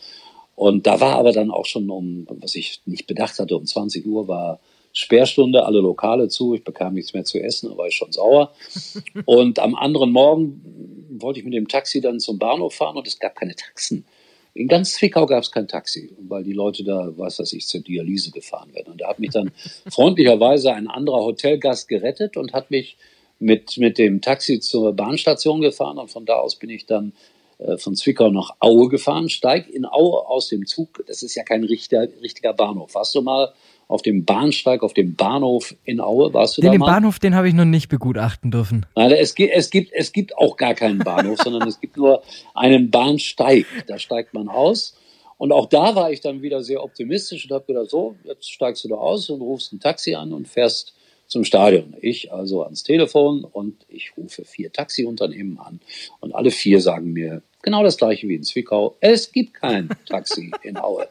Und 0.56 0.86
da 0.86 1.00
war 1.00 1.16
aber 1.16 1.32
dann 1.32 1.50
auch 1.50 1.66
schon 1.66 1.90
um, 1.90 2.28
was 2.30 2.56
ich 2.56 2.82
nicht 2.86 3.08
bedacht 3.08 3.40
hatte, 3.40 3.56
um 3.56 3.66
20 3.66 4.06
Uhr 4.06 4.28
war 4.28 4.60
Sperrstunde, 4.98 5.64
alle 5.64 5.80
Lokale 5.80 6.28
zu, 6.28 6.56
ich 6.56 6.64
bekam 6.64 6.96
nichts 6.96 7.14
mehr 7.14 7.24
zu 7.24 7.40
essen, 7.40 7.70
da 7.70 7.78
war 7.78 7.86
ich 7.86 7.94
schon 7.94 8.12
sauer. 8.12 8.52
Und 9.26 9.60
am 9.60 9.76
anderen 9.76 10.12
Morgen 10.12 11.08
wollte 11.22 11.40
ich 11.40 11.46
mit 11.46 11.54
dem 11.54 11.68
Taxi 11.68 12.02
dann 12.02 12.20
zum 12.20 12.40
Bahnhof 12.40 12.74
fahren 12.74 12.98
und 12.98 13.08
es 13.08 13.20
gab 13.20 13.36
keine 13.36 13.56
Taxen. 13.56 14.06
In 14.54 14.68
ganz 14.68 14.94
Zwickau 14.94 15.26
gab 15.26 15.44
es 15.44 15.52
kein 15.52 15.68
Taxi, 15.68 16.12
weil 16.28 16.44
die 16.44 16.54
Leute 16.54 16.84
da, 16.84 17.12
weiß 17.16 17.40
was 17.40 17.54
ich, 17.54 17.68
zur 17.68 17.82
Dialyse 17.82 18.32
gefahren 18.32 18.74
werden. 18.74 18.92
Und 18.92 19.02
da 19.02 19.10
hat 19.10 19.20
mich 19.20 19.30
dann 19.30 19.52
freundlicherweise 19.92 20.74
ein 20.74 20.88
anderer 20.88 21.24
Hotelgast 21.24 21.88
gerettet 21.88 22.38
und 22.38 22.54
hat 22.54 22.72
mich 22.72 22.98
mit, 23.40 23.78
mit 23.78 24.00
dem 24.00 24.22
Taxi 24.22 24.60
zur 24.60 24.94
Bahnstation 24.94 25.62
gefahren. 25.62 26.00
Und 26.00 26.10
von 26.10 26.26
da 26.26 26.36
aus 26.36 26.56
bin 26.56 26.72
ich 26.72 26.88
dann 26.88 27.14
äh, 27.60 27.78
von 27.78 27.96
Zwickau 27.96 28.30
nach 28.30 28.56
Aue 28.60 28.90
gefahren, 28.90 29.30
steig 29.30 29.70
in 29.70 29.86
Aue 29.86 30.28
aus 30.28 30.50
dem 30.50 30.66
Zug. 30.66 31.04
Das 31.08 31.24
ist 31.24 31.36
ja 31.36 31.44
kein 31.44 31.64
richtiger, 31.64 32.08
richtiger 32.22 32.54
Bahnhof. 32.54 32.96
Warst 32.96 33.14
du 33.16 33.22
mal 33.22 33.54
auf 33.88 34.02
dem 34.02 34.26
Bahnsteig, 34.26 34.84
auf 34.84 34.94
dem 34.94 35.16
Bahnhof 35.16 35.76
in 35.86 36.02
Aue. 36.02 36.34
Warst 36.34 36.58
du 36.58 36.62
den, 36.62 36.68
da 36.68 36.72
Den 36.74 36.82
Bahnhof, 36.82 37.20
den 37.20 37.36
habe 37.36 37.48
ich 37.48 37.54
noch 37.54 37.66
nicht 37.66 37.88
begutachten 37.88 38.52
dürfen. 38.52 38.86
Nein, 38.96 39.12
es 39.12 39.34
gibt, 39.34 39.54
es 39.54 39.70
gibt, 39.70 39.94
es 39.94 40.12
gibt 40.12 40.38
auch 40.38 40.58
gar 40.58 40.74
keinen 40.74 41.00
Bahnhof, 41.00 41.40
sondern 41.44 41.68
es 41.68 41.80
gibt 41.80 41.96
nur 41.96 42.22
einen 42.54 42.92
Bahnsteig. 42.92 43.66
Da 43.88 43.98
steigt 43.98 44.34
man 44.34 44.50
aus. 44.50 44.98
Und 45.38 45.52
auch 45.52 45.68
da 45.68 45.96
war 45.96 46.12
ich 46.12 46.22
dann 46.22 46.42
wieder 46.42 46.64
sehr 46.64 46.84
optimistisch 46.84 47.46
und 47.46 47.54
habe 47.54 47.66
gedacht, 47.66 47.90
so, 47.90 48.16
jetzt 48.24 48.52
steigst 48.52 48.84
du 48.84 48.90
da 48.90 48.96
aus 48.96 49.30
und 49.30 49.42
rufst 49.42 49.72
ein 49.72 49.80
Taxi 49.80 50.16
an 50.16 50.34
und 50.34 50.48
fährst 50.48 50.94
zum 51.28 51.44
Stadion. 51.44 51.96
Ich 52.02 52.32
also 52.32 52.64
ans 52.64 52.84
Telefon 52.84 53.44
und 53.44 53.86
ich 53.90 54.14
rufe 54.18 54.46
vier 54.46 54.72
Taxiunternehmen 54.72 55.60
an 55.60 55.80
und 56.20 56.34
alle 56.34 56.52
vier 56.52 56.82
sagen 56.82 57.14
mir 57.14 57.42
genau 57.62 57.84
das 57.84 57.98
gleiche 57.98 58.28
wie 58.28 58.36
in 58.36 58.44
Zwickau. 58.44 58.96
Es 59.02 59.32
gibt 59.32 59.54
kein 59.54 59.90
Taxi 60.08 60.52
in 60.64 60.78
Aue. 60.78 61.08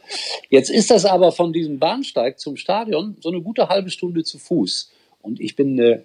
Jetzt 0.48 0.70
ist 0.70 0.90
das 0.90 1.05
aber 1.05 1.33
von 1.33 1.52
diesem 1.52 1.79
Bahnsteig 1.79 2.40
zum 2.40 2.57
Stadion 2.57 3.16
so 3.20 3.29
eine 3.29 3.42
gute 3.42 3.68
halbe 3.68 3.90
Stunde 3.90 4.24
zu 4.24 4.38
Fuß. 4.38 4.90
Und 5.20 5.40
ich 5.40 5.55
bin 5.55 5.79
äh, 5.79 6.02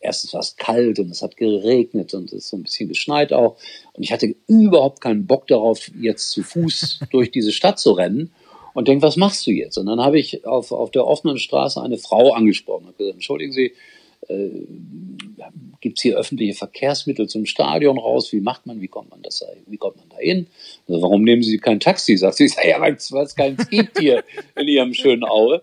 erstens 0.00 0.34
war 0.34 0.40
es 0.40 0.56
kalt 0.56 0.98
und 0.98 1.10
es 1.10 1.22
hat 1.22 1.36
geregnet 1.36 2.14
und 2.14 2.32
es 2.32 2.44
ist 2.44 2.48
so 2.48 2.56
ein 2.56 2.62
bisschen 2.62 2.88
geschneit 2.88 3.32
auch. 3.32 3.56
Und 3.94 4.02
ich 4.02 4.12
hatte 4.12 4.34
überhaupt 4.46 5.00
keinen 5.00 5.26
Bock 5.26 5.46
darauf, 5.46 5.90
jetzt 6.00 6.30
zu 6.30 6.42
Fuß 6.42 7.00
durch 7.10 7.30
diese 7.30 7.52
Stadt 7.52 7.78
zu 7.78 7.92
rennen 7.92 8.32
und 8.74 8.88
denke, 8.88 9.02
was 9.02 9.16
machst 9.16 9.46
du 9.46 9.50
jetzt? 9.50 9.78
Und 9.78 9.86
dann 9.86 10.00
habe 10.00 10.18
ich 10.18 10.46
auf, 10.46 10.72
auf 10.72 10.90
der 10.90 11.06
offenen 11.06 11.38
Straße 11.38 11.80
eine 11.80 11.96
Frau 11.96 12.32
angesprochen 12.32 12.86
und 12.86 12.98
gesagt, 12.98 13.14
entschuldigen 13.14 13.52
Sie, 13.52 13.72
äh, 14.28 14.50
gibt 15.80 15.98
es 15.98 16.02
hier 16.02 16.16
öffentliche 16.16 16.54
Verkehrsmittel 16.54 17.28
zum 17.28 17.46
Stadion 17.46 17.98
raus? 17.98 18.32
Wie 18.32 18.40
macht 18.40 18.66
man, 18.66 18.80
wie 18.80 18.88
kommt 18.88 19.10
man 19.10 19.22
das, 19.22 19.44
wie 19.66 19.76
kommt 19.76 19.96
man 19.96 20.08
da 20.10 20.18
hin? 20.18 20.48
Also, 20.88 21.02
warum 21.02 21.22
nehmen 21.22 21.42
Sie 21.42 21.56
kein 21.58 21.80
Taxi? 21.80 22.16
Sagt 22.16 22.36
sie, 22.36 22.50
ja, 22.68 22.80
weil 22.80 22.94
es 22.94 23.34
keins 23.34 23.68
gibt 23.70 23.98
hier 23.98 24.24
in 24.56 24.68
Ihrem 24.68 24.92
schönen 24.92 25.24
Aue. 25.24 25.62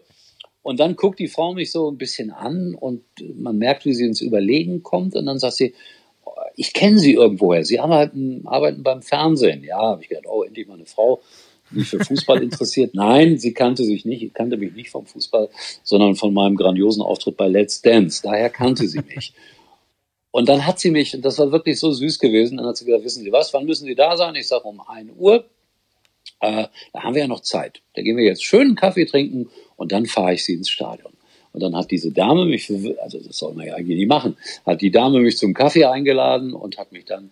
Und 0.63 0.79
dann 0.79 0.95
guckt 0.95 1.19
die 1.19 1.27
Frau 1.27 1.53
mich 1.53 1.71
so 1.71 1.89
ein 1.89 1.97
bisschen 1.97 2.31
an 2.31 2.75
und 2.75 3.01
man 3.35 3.57
merkt, 3.57 3.85
wie 3.85 3.95
sie 3.95 4.05
ins 4.05 4.21
Überlegen 4.21 4.83
kommt. 4.83 5.15
Und 5.15 5.25
dann 5.25 5.39
sagt 5.39 5.55
sie, 5.55 5.73
ich 6.55 6.73
kenne 6.73 6.99
Sie 6.99 7.13
irgendwoher. 7.13 7.65
Sie 7.65 7.79
arbeiten, 7.79 8.43
arbeiten 8.45 8.83
beim 8.83 9.01
Fernsehen. 9.01 9.63
Ja, 9.63 9.79
habe 9.79 10.03
ich 10.03 10.09
gedacht, 10.09 10.27
oh, 10.27 10.43
endlich 10.43 10.67
mal 10.67 10.75
eine 10.75 10.85
Frau, 10.85 11.21
mich 11.73 11.87
für 11.87 12.03
Fußball 12.03 12.41
interessiert. 12.43 12.95
Nein, 12.95 13.37
sie 13.37 13.53
kannte 13.53 13.83
sich 13.83 14.05
nicht, 14.05 14.33
kannte 14.33 14.57
mich 14.57 14.73
nicht 14.73 14.89
vom 14.89 15.05
Fußball, 15.05 15.49
sondern 15.83 16.15
von 16.15 16.33
meinem 16.33 16.55
grandiosen 16.55 17.01
Auftritt 17.01 17.37
bei 17.37 17.47
Let's 17.47 17.81
Dance. 17.81 18.21
Daher 18.23 18.49
kannte 18.49 18.87
sie 18.87 19.01
mich. 19.15 19.33
Und 20.31 20.47
dann 20.47 20.65
hat 20.65 20.79
sie 20.79 20.91
mich, 20.91 21.13
und 21.13 21.25
das 21.25 21.37
war 21.39 21.51
wirklich 21.51 21.79
so 21.79 21.91
süß 21.91 22.19
gewesen, 22.19 22.57
dann 22.57 22.65
hat 22.65 22.77
sie 22.77 22.85
gesagt, 22.85 23.03
wissen 23.03 23.23
Sie 23.23 23.31
was, 23.31 23.53
wann 23.53 23.65
müssen 23.65 23.85
Sie 23.85 23.95
da 23.95 24.15
sein? 24.15 24.35
Ich 24.35 24.47
sage 24.47 24.63
um 24.63 24.81
1 24.81 25.11
Uhr. 25.17 25.45
Äh, 26.39 26.67
da 26.93 27.03
haben 27.03 27.13
wir 27.15 27.21
ja 27.21 27.27
noch 27.27 27.41
Zeit. 27.41 27.81
Da 27.95 28.01
gehen 28.01 28.17
wir 28.17 28.23
jetzt 28.23 28.43
schön 28.43 28.61
einen 28.61 28.75
Kaffee 28.75 29.05
trinken 29.05 29.49
und 29.75 29.91
dann 29.91 30.05
fahre 30.05 30.33
ich 30.33 30.45
Sie 30.45 30.53
ins 30.53 30.69
Stadion. 30.69 31.11
Und 31.53 31.61
dann 31.61 31.75
hat 31.75 31.91
diese 31.91 32.11
Dame 32.11 32.45
mich, 32.45 32.71
also 33.01 33.19
das 33.19 33.37
soll 33.37 33.53
man 33.53 33.67
ja 33.67 33.75
eigentlich 33.75 33.97
nicht 33.97 34.07
machen, 34.07 34.37
hat 34.65 34.81
die 34.81 34.91
Dame 34.91 35.19
mich 35.19 35.37
zum 35.37 35.53
Kaffee 35.53 35.85
eingeladen 35.85 36.53
und 36.53 36.77
hat 36.77 36.93
mich 36.93 37.05
dann 37.05 37.31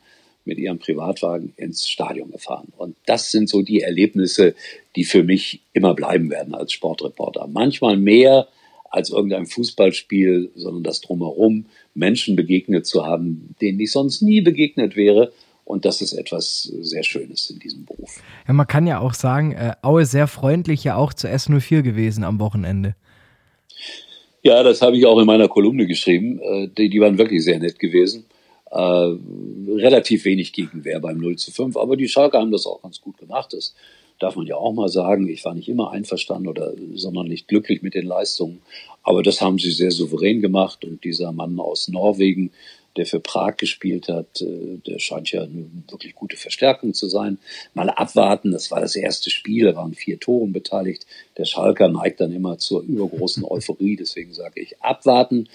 mit 0.49 0.57
ihrem 0.57 0.79
Privatwagen 0.79 1.53
ins 1.55 1.88
Stadion 1.88 2.31
gefahren. 2.31 2.73
Und 2.75 2.95
das 3.05 3.31
sind 3.31 3.47
so 3.47 3.62
die 3.62 3.81
Erlebnisse, 3.81 4.55
die 4.95 5.05
für 5.05 5.23
mich 5.23 5.62
immer 5.71 5.93
bleiben 5.93 6.29
werden 6.29 6.53
als 6.53 6.73
Sportreporter. 6.73 7.47
Manchmal 7.47 7.95
mehr 7.95 8.47
als 8.89 9.12
irgendein 9.12 9.45
Fußballspiel, 9.45 10.51
sondern 10.55 10.83
das 10.83 11.01
drumherum, 11.01 11.65
Menschen 11.93 12.35
begegnet 12.35 12.88
zu 12.88 13.05
haben, 13.05 13.55
denen 13.62 13.79
ich 13.79 13.91
sonst 13.91 14.21
nie 14.21 14.41
begegnet 14.41 14.95
wäre. 14.95 15.31
Und 15.63 15.85
das 15.85 16.01
ist 16.01 16.13
etwas 16.13 16.63
sehr 16.81 17.03
Schönes 17.03 17.51
in 17.51 17.59
diesem 17.59 17.85
Beruf. 17.85 18.19
Ja, 18.47 18.53
man 18.53 18.65
kann 18.65 18.88
ja 18.88 18.99
auch 18.99 19.13
sagen, 19.13 19.51
äh, 19.51 19.73
Aue 19.83 20.05
sehr 20.05 20.27
freundlich 20.27 20.83
ja 20.83 20.95
auch 20.95 21.13
zu 21.13 21.27
S04 21.27 21.83
gewesen 21.83 22.23
am 22.23 22.39
Wochenende. 22.39 22.95
Ja, 24.41 24.63
das 24.63 24.81
habe 24.81 24.97
ich 24.97 25.05
auch 25.05 25.19
in 25.19 25.27
meiner 25.27 25.47
Kolumne 25.47 25.85
geschrieben. 25.85 26.39
Äh, 26.39 26.69
die, 26.75 26.89
die 26.89 26.99
waren 26.99 27.19
wirklich 27.19 27.43
sehr 27.43 27.59
nett 27.59 27.77
gewesen. 27.77 28.25
Äh, 28.71 29.15
relativ 29.67 30.25
wenig 30.25 30.53
Gegenwehr 30.53 30.99
beim 30.99 31.17
0 31.17 31.38
zu 31.38 31.51
5, 31.51 31.75
aber 31.75 31.97
die 31.97 32.08
Schalke 32.08 32.38
haben 32.38 32.51
das 32.51 32.67
auch 32.67 32.82
ganz 32.82 33.01
gut 33.01 33.17
gemacht. 33.17 33.53
Das 33.53 33.73
darf 34.19 34.36
man 34.36 34.45
ja 34.45 34.58
auch 34.58 34.73
mal 34.73 34.89
sagen. 34.89 35.27
Ich 35.27 35.43
war 35.43 35.55
nicht 35.55 35.69
immer 35.69 35.91
einverstanden 35.91 36.47
oder 36.47 36.73
sondern 36.93 37.27
nicht 37.27 37.47
glücklich 37.47 37.82
mit 37.82 37.95
den 37.95 38.05
Leistungen, 38.05 38.62
aber 39.01 39.23
das 39.23 39.41
haben 39.41 39.58
sie 39.58 39.71
sehr 39.71 39.91
souverän 39.91 40.41
gemacht 40.41 40.86
und 40.86 41.03
dieser 41.03 41.32
Mann 41.32 41.60
aus 41.60 41.88
Norwegen, 41.88 42.51
der 42.95 43.05
für 43.05 43.19
Prag 43.19 43.58
gespielt 43.58 44.08
hat. 44.08 44.41
Äh, 44.41 44.77
der 44.86 44.99
scheint 44.99 45.32
ja 45.32 45.43
eine 45.43 45.65
wirklich 45.89 46.13
gute 46.13 46.38
Verstärkung 46.38 46.93
zu 46.93 47.08
sein. 47.08 47.39
Mal 47.73 47.89
abwarten, 47.89 48.51
das 48.51 48.69
war 48.69 48.82
das 48.82 48.95
erste 48.95 49.32
Spiel, 49.32 49.65
da 49.65 49.75
waren 49.75 49.95
vier 49.95 50.19
Toren 50.19 50.53
beteiligt. 50.53 51.08
Der 51.38 51.45
Schalker 51.45 51.88
neigt 51.88 52.19
dann 52.19 52.34
immer 52.34 52.60
zur 52.60 52.84
übergroßen 52.84 53.43
Euphorie, 53.49 53.95
deswegen 53.95 54.34
sage 54.34 54.62
ich 54.62 54.82
abwarten. 54.82 55.47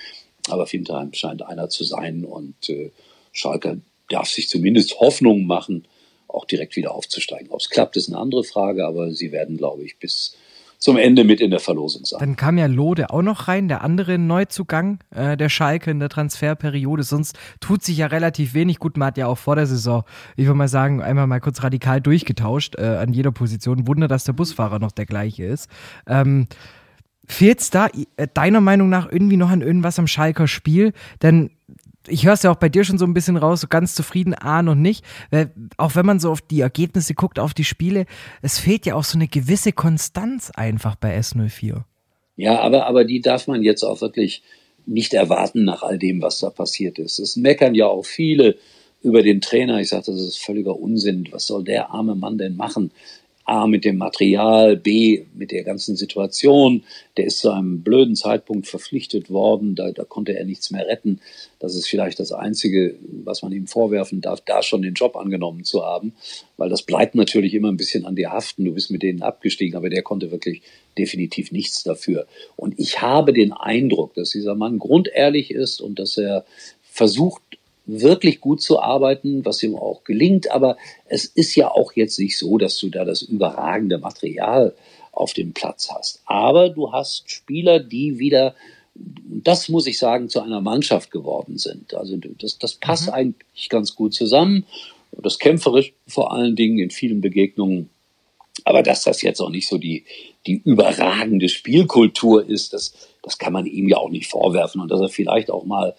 Aber 0.48 0.66
Fintheim 0.66 1.12
scheint 1.14 1.42
einer 1.42 1.68
zu 1.68 1.84
sein 1.84 2.24
und 2.24 2.68
äh, 2.68 2.90
Schalker 3.34 3.76
darf 4.08 4.28
sich 4.28 4.48
zumindest 4.48 4.98
Hoffnung 5.00 5.46
machen, 5.46 5.84
auch 6.28 6.46
direkt 6.46 6.76
wieder 6.76 6.94
aufzusteigen. 6.94 7.50
Ob 7.50 7.60
es 7.60 7.68
klappt, 7.68 7.96
ist 7.96 8.08
eine 8.08 8.18
andere 8.18 8.44
Frage, 8.44 8.86
aber 8.86 9.12
sie 9.12 9.32
werden, 9.32 9.58
glaube 9.58 9.82
ich, 9.82 9.98
bis 9.98 10.36
zum 10.78 10.98
Ende 10.98 11.24
mit 11.24 11.40
in 11.40 11.50
der 11.50 11.60
Verlosung 11.60 12.04
sein. 12.04 12.20
Dann 12.20 12.36
kam 12.36 12.58
ja 12.58 12.66
Lode 12.66 13.10
auch 13.10 13.22
noch 13.22 13.48
rein, 13.48 13.68
der 13.68 13.82
andere 13.82 14.18
Neuzugang 14.18 14.98
äh, 15.14 15.36
der 15.36 15.48
Schalke 15.48 15.90
in 15.90 15.98
der 15.98 16.10
Transferperiode. 16.10 17.02
Sonst 17.02 17.38
tut 17.60 17.82
sich 17.82 17.96
ja 17.98 18.06
relativ 18.06 18.52
wenig. 18.52 18.80
Gut, 18.80 18.98
man 18.98 19.06
hat 19.06 19.16
ja 19.16 19.26
auch 19.26 19.38
vor 19.38 19.56
der 19.56 19.66
Saison, 19.66 20.04
ich 20.36 20.44
würde 20.44 20.58
mal 20.58 20.68
sagen, 20.68 21.00
einmal 21.00 21.26
mal 21.26 21.40
kurz 21.40 21.62
radikal 21.62 22.02
durchgetauscht 22.02 22.74
äh, 22.76 22.82
an 22.82 23.14
jeder 23.14 23.32
Position. 23.32 23.86
Wunder, 23.86 24.08
dass 24.08 24.24
der 24.24 24.34
Busfahrer 24.34 24.78
noch 24.78 24.92
der 24.92 25.06
gleiche 25.06 25.44
ist. 25.44 25.70
Ähm, 26.06 26.48
Fehlt 27.26 27.60
es 27.60 27.70
da 27.70 27.88
äh, 28.16 28.28
deiner 28.34 28.60
Meinung 28.60 28.90
nach 28.90 29.10
irgendwie 29.10 29.38
noch 29.38 29.48
an 29.48 29.62
irgendwas 29.62 29.98
am 29.98 30.06
Schalker 30.06 30.46
Spiel? 30.46 30.92
Denn 31.22 31.50
ich 32.08 32.26
höre 32.26 32.34
es 32.34 32.42
ja 32.42 32.50
auch 32.50 32.56
bei 32.56 32.68
dir 32.68 32.84
schon 32.84 32.98
so 32.98 33.04
ein 33.04 33.14
bisschen 33.14 33.36
raus, 33.36 33.60
so 33.60 33.66
ganz 33.66 33.94
zufrieden, 33.94 34.34
ah, 34.34 34.62
noch 34.62 34.74
nicht. 34.74 35.04
Weil 35.30 35.50
auch 35.76 35.94
wenn 35.94 36.06
man 36.06 36.20
so 36.20 36.30
auf 36.30 36.40
die 36.40 36.60
Ergebnisse 36.60 37.14
guckt, 37.14 37.38
auf 37.38 37.54
die 37.54 37.64
Spiele, 37.64 38.06
es 38.42 38.58
fehlt 38.58 38.86
ja 38.86 38.94
auch 38.94 39.04
so 39.04 39.18
eine 39.18 39.28
gewisse 39.28 39.72
Konstanz 39.72 40.50
einfach 40.50 40.96
bei 40.96 41.18
S04. 41.18 41.82
Ja, 42.36 42.60
aber, 42.60 42.86
aber 42.86 43.04
die 43.04 43.20
darf 43.20 43.46
man 43.46 43.62
jetzt 43.62 43.84
auch 43.84 44.00
wirklich 44.00 44.42
nicht 44.86 45.14
erwarten 45.14 45.64
nach 45.64 45.82
all 45.82 45.98
dem, 45.98 46.20
was 46.20 46.40
da 46.40 46.50
passiert 46.50 46.98
ist. 46.98 47.18
Es 47.18 47.36
meckern 47.36 47.74
ja 47.74 47.86
auch 47.86 48.04
viele 48.04 48.56
über 49.02 49.22
den 49.22 49.40
Trainer. 49.40 49.80
Ich 49.80 49.88
sage, 49.88 50.04
das 50.06 50.20
ist 50.20 50.38
völliger 50.38 50.78
Unsinn. 50.78 51.28
Was 51.30 51.46
soll 51.46 51.64
der 51.64 51.90
arme 51.90 52.14
Mann 52.14 52.38
denn 52.38 52.56
machen? 52.56 52.90
A 53.44 53.66
mit 53.66 53.84
dem 53.84 53.98
Material, 53.98 54.76
B 54.76 55.26
mit 55.34 55.50
der 55.50 55.64
ganzen 55.64 55.96
Situation. 55.96 56.84
Der 57.16 57.26
ist 57.26 57.38
zu 57.38 57.50
einem 57.50 57.82
blöden 57.82 58.16
Zeitpunkt 58.16 58.66
verpflichtet 58.66 59.30
worden, 59.30 59.74
da, 59.74 59.90
da 59.92 60.04
konnte 60.04 60.36
er 60.36 60.44
nichts 60.44 60.70
mehr 60.70 60.86
retten. 60.86 61.20
Das 61.58 61.74
ist 61.74 61.86
vielleicht 61.86 62.18
das 62.20 62.32
Einzige, 62.32 62.96
was 63.24 63.42
man 63.42 63.52
ihm 63.52 63.66
vorwerfen 63.66 64.20
darf, 64.20 64.40
da 64.40 64.62
schon 64.62 64.82
den 64.82 64.94
Job 64.94 65.16
angenommen 65.16 65.64
zu 65.64 65.84
haben, 65.84 66.14
weil 66.56 66.70
das 66.70 66.82
bleibt 66.82 67.14
natürlich 67.14 67.54
immer 67.54 67.70
ein 67.70 67.76
bisschen 67.76 68.06
an 68.06 68.16
dir 68.16 68.32
haften. 68.32 68.64
Du 68.64 68.72
bist 68.72 68.90
mit 68.90 69.02
denen 69.02 69.22
abgestiegen, 69.22 69.76
aber 69.76 69.90
der 69.90 70.02
konnte 70.02 70.30
wirklich 70.30 70.62
definitiv 70.96 71.52
nichts 71.52 71.82
dafür. 71.82 72.26
Und 72.56 72.78
ich 72.78 73.02
habe 73.02 73.32
den 73.32 73.52
Eindruck, 73.52 74.14
dass 74.14 74.30
dieser 74.30 74.54
Mann 74.54 74.78
grundehrlich 74.78 75.50
ist 75.50 75.80
und 75.80 75.98
dass 75.98 76.16
er 76.16 76.44
versucht, 76.82 77.42
wirklich 77.86 78.40
gut 78.40 78.62
zu 78.62 78.80
arbeiten, 78.80 79.44
was 79.44 79.62
ihm 79.62 79.76
auch 79.76 80.04
gelingt. 80.04 80.50
Aber 80.50 80.76
es 81.06 81.24
ist 81.24 81.54
ja 81.54 81.70
auch 81.70 81.92
jetzt 81.92 82.18
nicht 82.18 82.38
so, 82.38 82.58
dass 82.58 82.78
du 82.78 82.88
da 82.88 83.04
das 83.04 83.22
überragende 83.22 83.98
Material 83.98 84.74
auf 85.12 85.32
dem 85.32 85.52
Platz 85.52 85.90
hast. 85.94 86.20
Aber 86.26 86.70
du 86.70 86.92
hast 86.92 87.30
Spieler, 87.30 87.78
die 87.78 88.18
wieder, 88.18 88.54
das 88.94 89.68
muss 89.68 89.86
ich 89.86 89.98
sagen, 89.98 90.28
zu 90.28 90.40
einer 90.40 90.60
Mannschaft 90.60 91.10
geworden 91.10 91.58
sind. 91.58 91.94
Also 91.94 92.16
das, 92.16 92.58
das 92.58 92.74
passt 92.74 93.08
mhm. 93.08 93.14
eigentlich 93.14 93.68
ganz 93.68 93.94
gut 93.94 94.14
zusammen. 94.14 94.64
Das 95.12 95.38
kämpferisch 95.38 95.92
vor 96.08 96.32
allen 96.32 96.56
Dingen 96.56 96.78
in 96.78 96.90
vielen 96.90 97.20
Begegnungen. 97.20 97.90
Aber 98.64 98.82
dass 98.82 99.04
das 99.04 99.22
jetzt 99.22 99.40
auch 99.40 99.50
nicht 99.50 99.68
so 99.68 99.78
die, 99.78 100.04
die 100.46 100.60
überragende 100.64 101.48
Spielkultur 101.48 102.48
ist, 102.48 102.72
das, 102.72 102.94
das 103.22 103.38
kann 103.38 103.52
man 103.52 103.66
ihm 103.66 103.88
ja 103.88 103.98
auch 103.98 104.10
nicht 104.10 104.30
vorwerfen. 104.30 104.80
Und 104.80 104.90
dass 104.90 105.00
er 105.00 105.08
vielleicht 105.08 105.50
auch 105.50 105.64
mal 105.64 105.94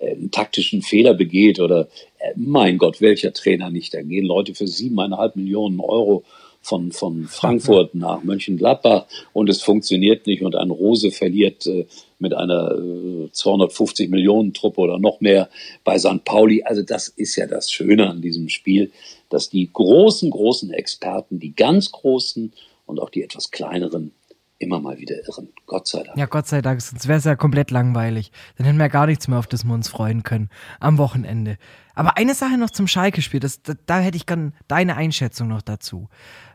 äh, 0.00 0.12
einen 0.12 0.30
taktischen 0.30 0.82
Fehler 0.82 1.14
begeht 1.14 1.60
oder 1.60 1.88
äh, 2.18 2.32
mein 2.36 2.78
Gott, 2.78 3.00
welcher 3.00 3.32
Trainer 3.32 3.70
nicht. 3.70 3.94
Da 3.94 4.02
gehen 4.02 4.26
Leute 4.26 4.54
für 4.54 4.66
siebeneinhalb 4.66 5.36
Millionen 5.36 5.80
Euro 5.80 6.24
von, 6.60 6.92
von 6.92 7.24
Frankfurt 7.24 7.94
nach 7.94 8.22
Mönchengladbach 8.22 9.06
und 9.32 9.48
es 9.48 9.62
funktioniert 9.62 10.26
nicht 10.26 10.42
und 10.42 10.54
ein 10.56 10.70
Rose 10.70 11.10
verliert 11.10 11.66
äh, 11.66 11.86
mit 12.18 12.34
einer 12.34 12.72
äh, 12.72 13.30
250 13.30 14.10
Millionen 14.10 14.52
Truppe 14.52 14.80
oder 14.80 14.98
noch 14.98 15.20
mehr 15.20 15.48
bei 15.84 15.98
St. 15.98 16.24
Pauli. 16.24 16.62
Also 16.64 16.82
das 16.82 17.08
ist 17.08 17.36
ja 17.36 17.46
das 17.46 17.70
Schöne 17.70 18.08
an 18.08 18.20
diesem 18.20 18.48
Spiel, 18.48 18.90
dass 19.30 19.48
die 19.48 19.70
großen, 19.72 20.30
großen 20.30 20.72
Experten, 20.72 21.38
die 21.38 21.54
ganz 21.54 21.92
großen 21.92 22.52
und 22.86 23.00
auch 23.00 23.10
die 23.10 23.22
etwas 23.22 23.50
kleineren 23.50 24.12
immer 24.58 24.80
mal 24.80 24.98
wieder 24.98 25.16
irren. 25.26 25.48
Gott 25.66 25.86
sei 25.86 26.02
Dank. 26.02 26.18
Ja, 26.18 26.26
Gott 26.26 26.46
sei 26.46 26.60
Dank, 26.62 26.80
sonst 26.80 27.06
wäre 27.08 27.18
es 27.18 27.24
ja 27.24 27.36
komplett 27.36 27.70
langweilig. 27.70 28.32
Dann 28.56 28.66
hätten 28.66 28.78
wir 28.78 28.84
ja 28.84 28.88
gar 28.88 29.06
nichts 29.06 29.28
mehr, 29.28 29.38
auf 29.38 29.46
das 29.46 29.64
wir 29.64 29.72
uns 29.72 29.88
freuen 29.88 30.22
können 30.22 30.50
am 30.80 30.98
Wochenende. 30.98 31.58
Aber 31.94 32.16
eine 32.16 32.34
Sache 32.34 32.58
noch 32.58 32.70
zum 32.70 32.86
Schalke-Spiel, 32.86 33.40
das, 33.40 33.62
da, 33.62 33.74
da, 33.86 34.00
hätte 34.00 34.16
ich 34.16 34.26
gern 34.26 34.54
deine 34.66 34.96
Einschätzung 34.96 35.48
noch 35.48 35.62
dazu. 35.62 36.08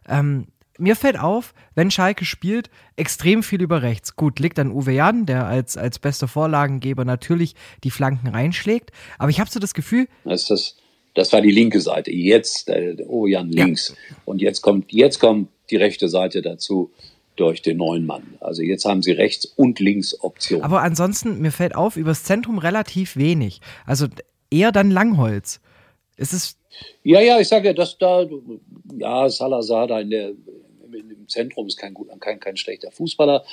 Ähm, 0.07 0.47
mir 0.77 0.95
fällt 0.95 1.19
auf, 1.19 1.53
wenn 1.75 1.91
Schalke 1.91 2.25
spielt, 2.25 2.69
extrem 2.95 3.43
viel 3.43 3.61
über 3.61 3.81
rechts. 3.83 4.15
Gut, 4.15 4.39
liegt 4.39 4.57
an 4.59 4.71
Uwe 4.71 4.91
Jan, 4.91 5.25
der 5.25 5.45
als, 5.45 5.77
als 5.77 5.99
bester 5.99 6.27
Vorlagengeber 6.27 7.05
natürlich 7.05 7.55
die 7.83 7.91
Flanken 7.91 8.27
reinschlägt. 8.27 8.91
Aber 9.17 9.29
ich 9.29 9.39
habe 9.39 9.49
so 9.49 9.59
das 9.59 9.73
Gefühl. 9.73 10.07
Das, 10.25 10.47
das, 10.47 10.77
das 11.13 11.31
war 11.31 11.41
die 11.41 11.51
linke 11.51 11.79
Seite. 11.79 12.11
Jetzt, 12.11 12.67
der 12.67 13.07
Uwe 13.07 13.29
Jan 13.29 13.49
links. 13.49 13.89
Ja. 13.89 14.15
Und 14.25 14.41
jetzt 14.41 14.61
kommt, 14.61 14.91
jetzt 14.91 15.19
kommt 15.19 15.49
die 15.69 15.77
rechte 15.77 16.09
Seite 16.09 16.41
dazu 16.41 16.91
durch 17.35 17.61
den 17.61 17.77
neuen 17.77 18.05
Mann. 18.05 18.37
Also 18.39 18.61
jetzt 18.61 18.85
haben 18.85 19.01
sie 19.01 19.11
rechts 19.11 19.45
und 19.45 19.79
links 19.79 20.17
Optionen. 20.21 20.63
Aber 20.63 20.81
ansonsten, 20.81 21.39
mir 21.41 21.51
fällt 21.51 21.75
auf, 21.75 21.95
übers 21.97 22.23
Zentrum 22.23 22.57
relativ 22.57 23.15
wenig. 23.15 23.61
Also 23.85 24.07
eher 24.49 24.71
dann 24.71 24.91
Langholz. 24.91 25.59
Ist 26.17 26.33
es. 26.33 26.57
Ja, 27.03 27.21
ja, 27.21 27.39
ich 27.39 27.47
sage 27.47 27.67
ja, 27.67 27.73
dass 27.73 27.97
da, 27.97 28.25
ja, 28.97 29.29
Salazar 29.29 29.87
da 29.87 29.99
in 29.99 30.09
der, 30.09 30.29
im 30.29 31.27
Zentrum 31.27 31.67
ist 31.67 31.77
kein, 31.77 31.95
kein, 32.19 32.39
kein 32.39 32.57
schlechter 32.57 32.91
Fußballer. 32.91 33.43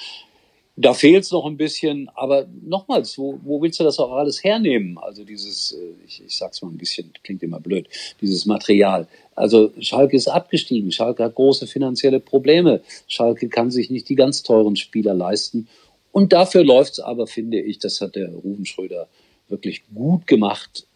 Da 0.81 0.95
fehlt 0.95 1.25
es 1.25 1.31
noch 1.31 1.45
ein 1.45 1.59
bisschen, 1.59 2.09
aber 2.15 2.49
nochmals, 2.63 3.19
wo, 3.19 3.39
wo 3.43 3.61
willst 3.61 3.79
du 3.81 3.85
das 3.85 3.99
auch 3.99 4.13
alles 4.13 4.43
hernehmen? 4.43 4.97
Also 4.97 5.25
dieses, 5.25 5.73
äh, 5.73 6.07
ich, 6.07 6.23
ich 6.25 6.35
sag's 6.35 6.63
mal 6.63 6.71
ein 6.71 6.79
bisschen, 6.79 7.13
klingt 7.23 7.43
immer 7.43 7.61
blöd, 7.61 7.87
dieses 8.23 8.47
Material. 8.47 9.07
Also 9.35 9.73
Schalke 9.79 10.17
ist 10.17 10.29
abgestiegen, 10.29 10.91
Schalke 10.91 11.25
hat 11.25 11.35
große 11.35 11.67
finanzielle 11.67 12.19
Probleme, 12.19 12.81
Schalke 13.09 13.51
kann 13.51 13.71
sich 13.71 13.91
nicht 13.91 14.09
die 14.09 14.15
ganz 14.15 14.43
teuren 14.43 14.77
Spieler 14.77 15.13
leisten. 15.13 15.69
Und 16.13 16.33
dafür 16.33 16.65
läuft's 16.65 16.99
aber, 16.99 17.27
finde 17.27 17.61
ich, 17.61 17.79
das 17.79 18.01
hat 18.01 18.17
der 18.17 18.31
Rufen 18.31 18.65
Schröder 18.65 19.07
wirklich 19.49 19.83
gut 19.95 20.27
gemacht, 20.27 20.87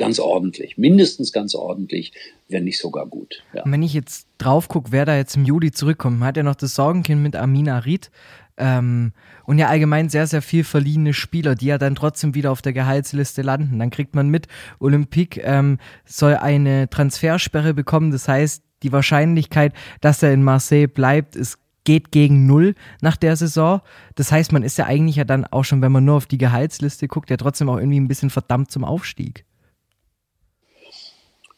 ganz 0.00 0.18
ordentlich, 0.18 0.78
mindestens 0.78 1.30
ganz 1.30 1.54
ordentlich, 1.54 2.12
wenn 2.48 2.64
nicht 2.64 2.78
sogar 2.78 3.06
gut. 3.06 3.44
Ja. 3.52 3.62
wenn 3.66 3.82
ich 3.82 3.92
jetzt 3.92 4.26
drauf 4.38 4.68
gucke, 4.68 4.92
wer 4.92 5.04
da 5.04 5.14
jetzt 5.14 5.36
im 5.36 5.44
Juli 5.44 5.72
zurückkommt, 5.72 6.24
hat 6.24 6.38
er 6.38 6.42
noch 6.42 6.54
das 6.54 6.74
Sorgenkind 6.74 7.22
mit 7.22 7.36
Amina 7.36 7.78
Ried. 7.78 8.10
Ähm, 8.56 9.12
und 9.44 9.58
ja 9.58 9.68
allgemein 9.68 10.08
sehr, 10.08 10.26
sehr 10.26 10.42
viel 10.42 10.64
verliehene 10.64 11.12
Spieler, 11.12 11.54
die 11.54 11.66
ja 11.66 11.78
dann 11.78 11.94
trotzdem 11.94 12.34
wieder 12.34 12.50
auf 12.50 12.62
der 12.62 12.72
Gehaltsliste 12.72 13.42
landen. 13.42 13.78
Dann 13.78 13.90
kriegt 13.90 14.14
man 14.14 14.28
mit, 14.28 14.48
Olympique 14.78 15.40
ähm, 15.44 15.78
soll 16.06 16.34
eine 16.34 16.88
Transfersperre 16.88 17.74
bekommen. 17.74 18.10
Das 18.10 18.26
heißt, 18.26 18.62
die 18.82 18.92
Wahrscheinlichkeit, 18.92 19.74
dass 20.00 20.22
er 20.22 20.32
in 20.32 20.42
Marseille 20.42 20.88
bleibt, 20.88 21.36
ist 21.36 21.58
geht 21.84 22.12
gegen 22.12 22.46
null 22.46 22.74
nach 23.00 23.16
der 23.16 23.36
Saison. 23.36 23.80
Das 24.14 24.30
heißt, 24.32 24.52
man 24.52 24.62
ist 24.62 24.78
ja 24.78 24.86
eigentlich 24.86 25.16
ja 25.16 25.24
dann 25.24 25.46
auch 25.46 25.64
schon, 25.64 25.82
wenn 25.82 25.92
man 25.92 26.04
nur 26.04 26.16
auf 26.16 26.26
die 26.26 26.38
Gehaltsliste 26.38 27.08
guckt, 27.08 27.30
ja 27.30 27.36
trotzdem 27.36 27.68
auch 27.68 27.78
irgendwie 27.78 27.98
ein 27.98 28.08
bisschen 28.08 28.30
verdammt 28.30 28.70
zum 28.70 28.84
Aufstieg. 28.84 29.44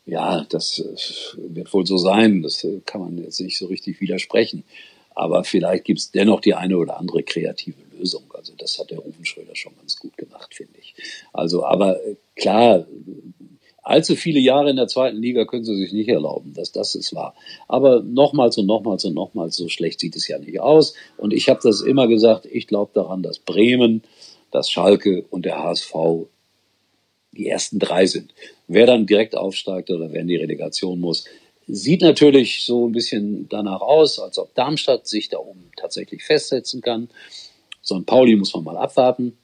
Ja, 0.05 0.45
das 0.49 0.79
äh, 0.79 1.55
wird 1.55 1.73
wohl 1.73 1.87
so 1.87 1.97
sein. 1.97 2.43
Das 2.43 2.65
äh, 2.65 2.81
kann 2.85 3.01
man 3.01 3.19
jetzt 3.19 3.41
nicht 3.41 3.59
so 3.59 3.67
richtig 3.67 4.01
widersprechen. 4.01 4.65
Aber 5.15 5.45
vielleicht 5.45 5.85
gibt 5.85 6.01
es 6.01 6.11
dennoch 6.11 6.41
die 6.41 6.55
eine 6.55 6.77
oder 6.77 6.99
andere 6.99 7.23
kreative 7.23 7.83
Lösung. 7.97 8.25
Also 8.35 8.55
das 8.57 8.79
hat 8.79 8.91
der 8.91 8.99
Rufen 8.99 9.25
Schröder 9.25 9.55
schon 9.55 9.77
ganz 9.77 9.99
gut 9.99 10.17
gemacht, 10.17 10.55
finde 10.55 10.79
ich. 10.81 10.95
Also, 11.33 11.65
aber 11.65 12.05
äh, 12.05 12.17
klar, 12.35 12.87
allzu 13.83 14.17
viele 14.17 14.41
Jahre 14.41 14.71
in 14.71 14.77
der 14.77 14.89
zweiten 14.89 15.19
Liga 15.19 15.45
können 15.45 15.65
sie 15.65 15.77
sich 15.77 15.93
nicht 15.93 16.09
erlauben, 16.09 16.55
dass 16.55 16.73
das 16.73 16.95
ist 16.95 17.15
wahr. 17.15 17.35
Aber 17.69 18.03
nochmals 18.03 18.59
und 18.59 18.67
nochmals 18.67 19.05
und 19.05 19.15
nochmals, 19.15 19.57
so 19.57 19.69
schlecht 19.69 20.01
sieht 20.01 20.17
es 20.17 20.27
ja 20.27 20.39
nicht 20.39 20.61
aus. 20.61 20.95
Und 21.17 21.33
ich 21.33 21.49
habe 21.49 21.61
das 21.63 21.81
immer 21.81 22.09
gesagt, 22.09 22.47
ich 22.47 22.67
glaube 22.67 22.93
daran, 22.95 23.23
dass 23.23 23.39
Bremen, 23.39 24.03
dass 24.51 24.71
Schalke 24.71 25.25
und 25.31 25.45
der 25.45 25.63
HSV 25.63 25.95
die 27.33 27.49
ersten 27.49 27.79
drei 27.79 28.07
sind. 28.07 28.33
Wer 28.69 28.87
dann 28.87 29.07
direkt 29.07 29.37
aufsteigt 29.37 29.91
oder 29.91 30.13
wer 30.13 30.21
in 30.21 30.29
die 30.29 30.37
Relegation 30.37 31.01
muss, 31.01 31.25
Sieht 31.69 32.03
natürlich 32.03 32.65
so 32.65 32.89
ein 32.89 32.93
bisschen 32.93 33.49
danach 33.49 33.81
aus, 33.81 34.19
als 34.19 34.39
ob 34.39 34.55
Darmstadt 34.55 35.07
sich 35.07 35.29
da 35.29 35.39
oben 35.39 35.71
tatsächlich 35.77 36.25
festsetzen 36.25 36.81
kann. 36.81 37.09
St. 37.85 38.05
Pauli 38.05 38.37
muss 38.37 38.53
man 38.55 38.65
mal 38.65 38.77
abwarten. 38.77 39.37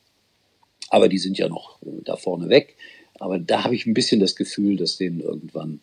Aber 0.90 1.08
die 1.08 1.18
sind 1.18 1.38
ja 1.38 1.48
noch 1.48 1.78
da 2.04 2.16
vorne 2.16 2.48
weg. 2.48 2.76
Aber 3.20 3.38
da 3.38 3.64
habe 3.64 3.74
ich 3.74 3.86
ein 3.86 3.94
bisschen 3.94 4.20
das 4.20 4.36
Gefühl, 4.36 4.76
dass 4.76 4.96
denen 4.96 5.20
irgendwann 5.20 5.80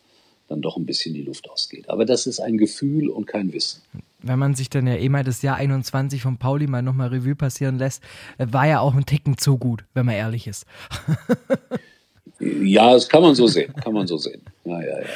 dann 0.48 0.62
doch 0.62 0.78
ein 0.78 0.86
bisschen 0.86 1.14
die 1.14 1.24
Luft 1.24 1.50
ausgeht. 1.50 1.90
Aber 1.90 2.06
das 2.06 2.28
ist 2.28 2.40
ein 2.40 2.58
Gefühl 2.58 3.10
und 3.10 3.26
kein 3.26 3.52
Wissen. 3.54 3.82
Wenn 4.20 4.40
man 4.40 4.56
sich 4.56 4.70
dann 4.70 4.88
ja 4.88 4.96
eh 4.96 5.10
mal 5.10 5.24
das 5.24 5.42
Jahr 5.42 5.56
21 5.56 6.22
von 6.22 6.38
Pauli 6.38 6.68
mal 6.68 6.82
nochmal 6.82 7.10
Revue 7.10 7.36
passieren 7.36 7.78
lässt, 7.78 8.04
war 8.38 8.68
ja 8.68 8.80
auch 8.80 8.94
ein 8.94 9.06
Ticken 9.06 9.38
zu 9.38 9.58
gut, 9.58 9.86
wenn 9.94 10.06
man 10.06 10.16
ehrlich 10.16 10.48
ist. 10.48 10.66
Ja, 12.40 12.94
das 12.94 13.08
kann 13.08 13.22
man 13.22 13.36
so 13.36 13.48
sehen, 13.48 13.74
kann 13.76 13.94
man 13.94 14.08
so 14.08 14.18
sehen. 14.18 14.42
Ja, 14.66 14.82
ja, 14.82 15.00
ja. 15.02 15.08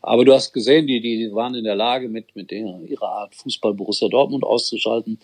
Aber 0.00 0.24
du 0.24 0.32
hast 0.32 0.52
gesehen, 0.52 0.86
die, 0.86 1.00
die 1.00 1.32
waren 1.32 1.54
in 1.54 1.64
der 1.64 1.76
Lage, 1.76 2.08
mit, 2.08 2.34
mit 2.34 2.50
ihrer 2.50 3.08
Art 3.08 3.34
Fußball 3.36 3.74
Borussia 3.74 4.08
Dortmund 4.08 4.44
auszuschalten. 4.44 5.18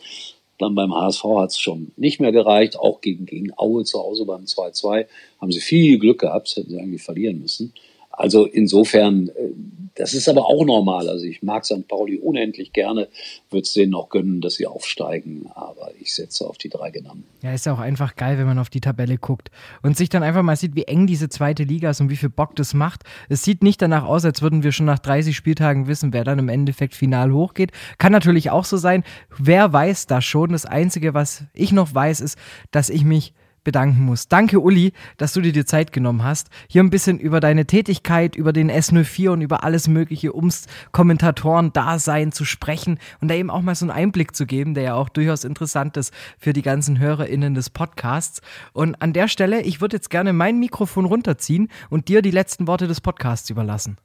Dann 0.59 0.75
beim 0.75 0.95
HSV 0.95 1.25
hat 1.37 1.51
es 1.51 1.59
schon 1.59 1.93
nicht 1.97 2.21
mehr 2.21 2.33
gereicht. 2.33 2.79
Auch 2.79 3.01
gegen, 3.01 3.27
gegen 3.27 3.53
Aue 3.57 3.85
zu 3.85 3.99
Hause 3.99 4.25
beim 4.25 4.45
2-2 4.45 5.07
haben 5.41 5.53
sie 5.53 5.61
viel 5.61 5.99
Glück 5.99 6.21
gehabt, 6.21 6.55
hätten 6.57 6.71
sie 6.71 6.79
eigentlich 6.79 7.03
verlieren 7.03 7.41
müssen. 7.41 7.73
Also 8.19 8.47
insofern, 8.47 9.29
äh, 9.29 9.53
das 9.95 10.13
ist 10.13 10.29
aber 10.29 10.47
auch 10.47 10.65
normal. 10.65 11.09
Also 11.09 11.25
ich 11.25 11.43
mag 11.43 11.65
St. 11.65 11.87
Pauli 11.87 12.19
unendlich 12.19 12.73
gerne, 12.73 13.09
würde 13.49 13.63
es 13.63 13.73
denen 13.73 13.95
auch 13.95 14.09
gönnen, 14.09 14.41
dass 14.41 14.55
sie 14.55 14.67
aufsteigen, 14.67 15.49
aber 15.55 15.91
ich 16.01 16.15
setze 16.15 16.45
auf 16.47 16.59
die 16.59 16.69
drei 16.69 16.91
genannten. 16.91 17.25
Ja, 17.43 17.53
ist 17.53 17.67
ja 17.67 17.73
auch 17.73 17.79
einfach 17.79 18.17
geil, 18.17 18.37
wenn 18.37 18.47
man 18.47 18.59
auf 18.59 18.71
die 18.71 18.81
Tabelle 18.81 19.19
guckt 19.19 19.51
und 19.83 19.97
sich 19.97 20.09
dann 20.09 20.25
einfach 20.25 20.43
mal 20.43 20.57
sieht, 20.57 20.75
wie 20.75 20.85
eng 20.85 21.07
diese 21.07 21.29
zweite 21.29 21.63
Liga 21.63 21.91
ist 21.91 22.01
und 22.01 22.11
wie 22.11 22.17
viel 22.17 22.29
Bock 22.29 22.57
das 22.57 22.75
macht. 22.75 23.05
Es 23.29 23.45
sieht 23.45 23.63
nicht 23.63 23.81
danach 23.81 24.05
aus, 24.05 24.25
als 24.25 24.43
würden 24.43 24.65
wir 24.65 24.73
schon 24.73 24.87
nach 24.87 24.99
30 24.99 25.37
Spieltagen 25.37 25.87
wissen, 25.87 26.13
wer 26.13 26.25
dann 26.25 26.41
im 26.41 26.49
Endeffekt 26.49 26.95
final 26.95 27.33
hochgeht. 27.33 27.71
Kann 27.99 28.11
natürlich 28.11 28.51
auch 28.51 28.65
so 28.65 28.77
sein. 28.77 29.05
Wer 29.39 29.73
weiß 29.73 30.09
das 30.09 30.25
schon? 30.25 30.51
Das 30.51 30.67
Einzige, 30.67 31.15
was 31.15 31.45
ich 31.55 31.71
noch 31.71 31.95
weiß, 31.95 32.21
ist, 32.21 32.37
dass 32.73 32.91
ich 32.91 33.05
mich 33.05 33.33
bedanken 33.65 34.05
muss. 34.05 34.29
Danke, 34.29 34.61
Uli, 34.61 34.93
dass 35.17 35.33
du 35.33 35.41
dir 35.41 35.53
die 35.53 35.65
Zeit 35.65 35.93
genommen 35.93 36.25
hast, 36.25 36.49
hier 36.69 36.83
ein 36.83 36.91
bisschen 36.91 37.19
über 37.19 37.41
deine 37.41 37.67
Tätigkeit, 37.67 38.37
über 38.37 38.53
den 38.53 38.71
S04 38.71 39.31
und 39.31 39.41
über 39.43 39.65
alles 39.65 39.89
Mögliche 39.89 40.35
ums 40.35 40.67
Kommentatoren-Dasein 40.93 42.33
zu 42.33 42.45
sprechen 42.45 42.99
und 43.21 43.29
da 43.29 43.35
eben 43.35 43.51
auch 43.51 43.63
mal 43.63 43.75
so 43.75 43.85
einen 43.85 43.91
Einblick 43.91 44.35
zu 44.35 44.47
geben, 44.47 44.75
der 44.75 44.83
ja 44.85 44.95
auch 44.95 45.09
durchaus 45.09 45.45
interessant 45.45 45.97
ist 45.97 46.13
für 46.39 46.53
die 46.53 46.63
ganzen 46.63 46.99
HörerInnen 46.99 47.55
des 47.55 47.71
Podcasts. 47.71 48.41
Und 48.73 49.01
an 49.03 49.13
der 49.13 49.29
Stelle, 49.29 49.63
ich 49.63 49.81
würde 49.81 49.97
jetzt 49.97 50.11
gerne 50.11 50.33
mein 50.33 50.59
Mikrofon 50.59 51.05
runterziehen 51.05 51.69
und 51.91 52.09
dir 52.09 52.23
die 52.23 52.31
letzten 52.31 52.67
Worte 52.67 52.87
des 52.87 53.01
Podcasts 53.01 53.51
überlassen. 53.51 53.99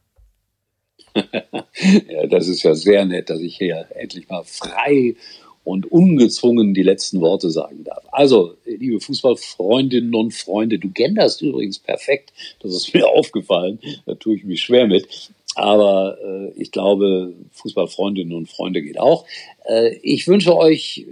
ja, 1.16 2.28
das 2.28 2.48
ist 2.48 2.64
ja 2.64 2.74
sehr 2.76 3.06
nett, 3.06 3.30
dass 3.30 3.40
ich 3.40 3.58
hier 3.58 3.88
endlich 3.96 4.30
mal 4.30 4.44
frei 4.44 5.16
und 5.64 5.92
ungezwungen 5.92 6.74
die 6.74 6.84
letzten 6.84 7.22
Worte 7.22 7.50
sagen 7.50 7.84
darf. 7.84 8.04
Also, 8.12 8.56
liebe 8.66 9.00
Fußballfreundinnen 9.00 10.14
und 10.14 10.34
Freunde, 10.34 10.80
du 10.80 10.90
genderst 10.90 11.42
übrigens 11.42 11.80
perfekt, 11.80 12.34
das 12.62 12.74
ist 12.74 12.94
mir 12.94 13.08
aufgefallen, 13.10 13.80
da 14.06 14.16
tue 14.16 14.36
ich 14.36 14.44
mich 14.44 14.62
schwer 14.62 14.88
mit. 14.88 15.08
Aber 15.56 16.18
äh, 16.24 16.60
ich 16.60 16.72
glaube, 16.72 17.34
Fußballfreundinnen 17.52 18.36
und 18.36 18.50
Freunde 18.50 18.82
geht 18.82 19.00
auch. 19.00 19.26
Äh, 19.66 19.96
ich 20.02 20.28
wünsche 20.28 20.56
euch 20.56 21.06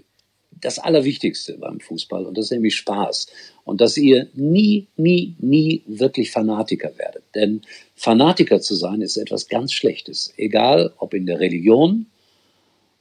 das 0.60 0.80
Allerwichtigste 0.80 1.58
beim 1.58 1.80
Fußball 1.80 2.26
und 2.26 2.38
das 2.38 2.46
ist 2.46 2.52
nämlich 2.52 2.76
Spaß. 2.76 3.28
Und 3.64 3.82
dass 3.82 3.98
ihr 3.98 4.28
nie, 4.34 4.88
nie, 4.98 5.36
nie 5.40 5.82
wirklich 5.86 6.32
Fanatiker 6.32 6.92
werdet. 6.98 7.24
Denn 7.36 7.62
Fanatiker 7.96 8.62
zu 8.62 8.76
sein 8.76 9.02
ist 9.02 9.18
etwas 9.18 9.48
ganz 9.48 9.74
Schlechtes. 9.74 10.34
Egal 10.38 10.94
ob 10.98 11.14
in 11.14 11.26
der 11.26 11.40
Religion, 11.40 12.08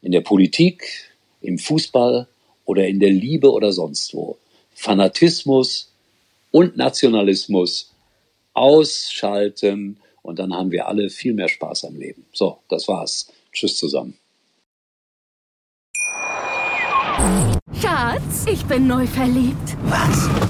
in 0.03 0.13
der 0.13 0.21
Politik, 0.23 1.10
im 1.41 1.59
Fußball 1.59 2.27
oder 2.65 2.87
in 2.87 3.01
der 3.01 3.11
Liebe 3.11 3.51
oder 3.51 3.73
sonst 3.73 4.15
wo. 4.15 4.39
Fanatismus 4.75 5.93
und 6.51 6.77
Nationalismus 6.77 7.93
ausschalten 8.55 9.99
und 10.23 10.39
dann 10.39 10.55
haben 10.55 10.71
wir 10.71 10.87
alle 10.87 11.11
viel 11.11 11.35
mehr 11.35 11.49
Spaß 11.49 11.85
am 11.85 11.97
Leben. 11.97 12.27
So, 12.33 12.59
das 12.69 12.89
war's. 12.89 13.33
Tschüss 13.53 13.77
zusammen. 13.77 14.17
Schatz, 17.81 18.47
ich 18.51 18.65
bin 18.65 18.87
neu 18.87 19.07
verliebt. 19.07 19.77
Was? 19.85 20.50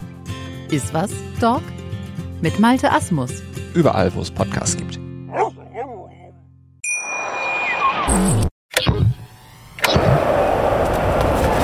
Iswas 0.71 1.11
Dog 1.39 1.61
mit 2.41 2.59
Malte 2.59 2.91
Asmus. 2.91 3.31
Überall, 3.73 4.13
wo 4.15 4.21
es 4.21 4.31
Podcasts 4.31 4.77
gibt. 4.77 4.97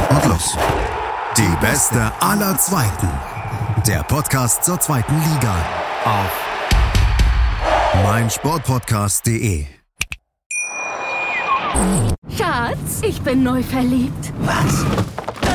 Und 0.10 0.26
los. 0.26 0.58
Die 1.38 1.56
beste 1.62 2.12
aller 2.20 2.58
Zweiten. 2.58 3.10
Der 3.88 4.04
Podcast 4.04 4.64
zur 4.64 4.80
zweiten 4.80 5.16
Liga. 5.16 5.56
Auf 6.04 6.48
meinsportpodcast.de. 8.04 9.66
Schatz, 12.38 13.02
ich 13.02 13.22
bin 13.22 13.44
neu 13.44 13.64
verliebt. 13.64 14.34
Was? 14.40 14.86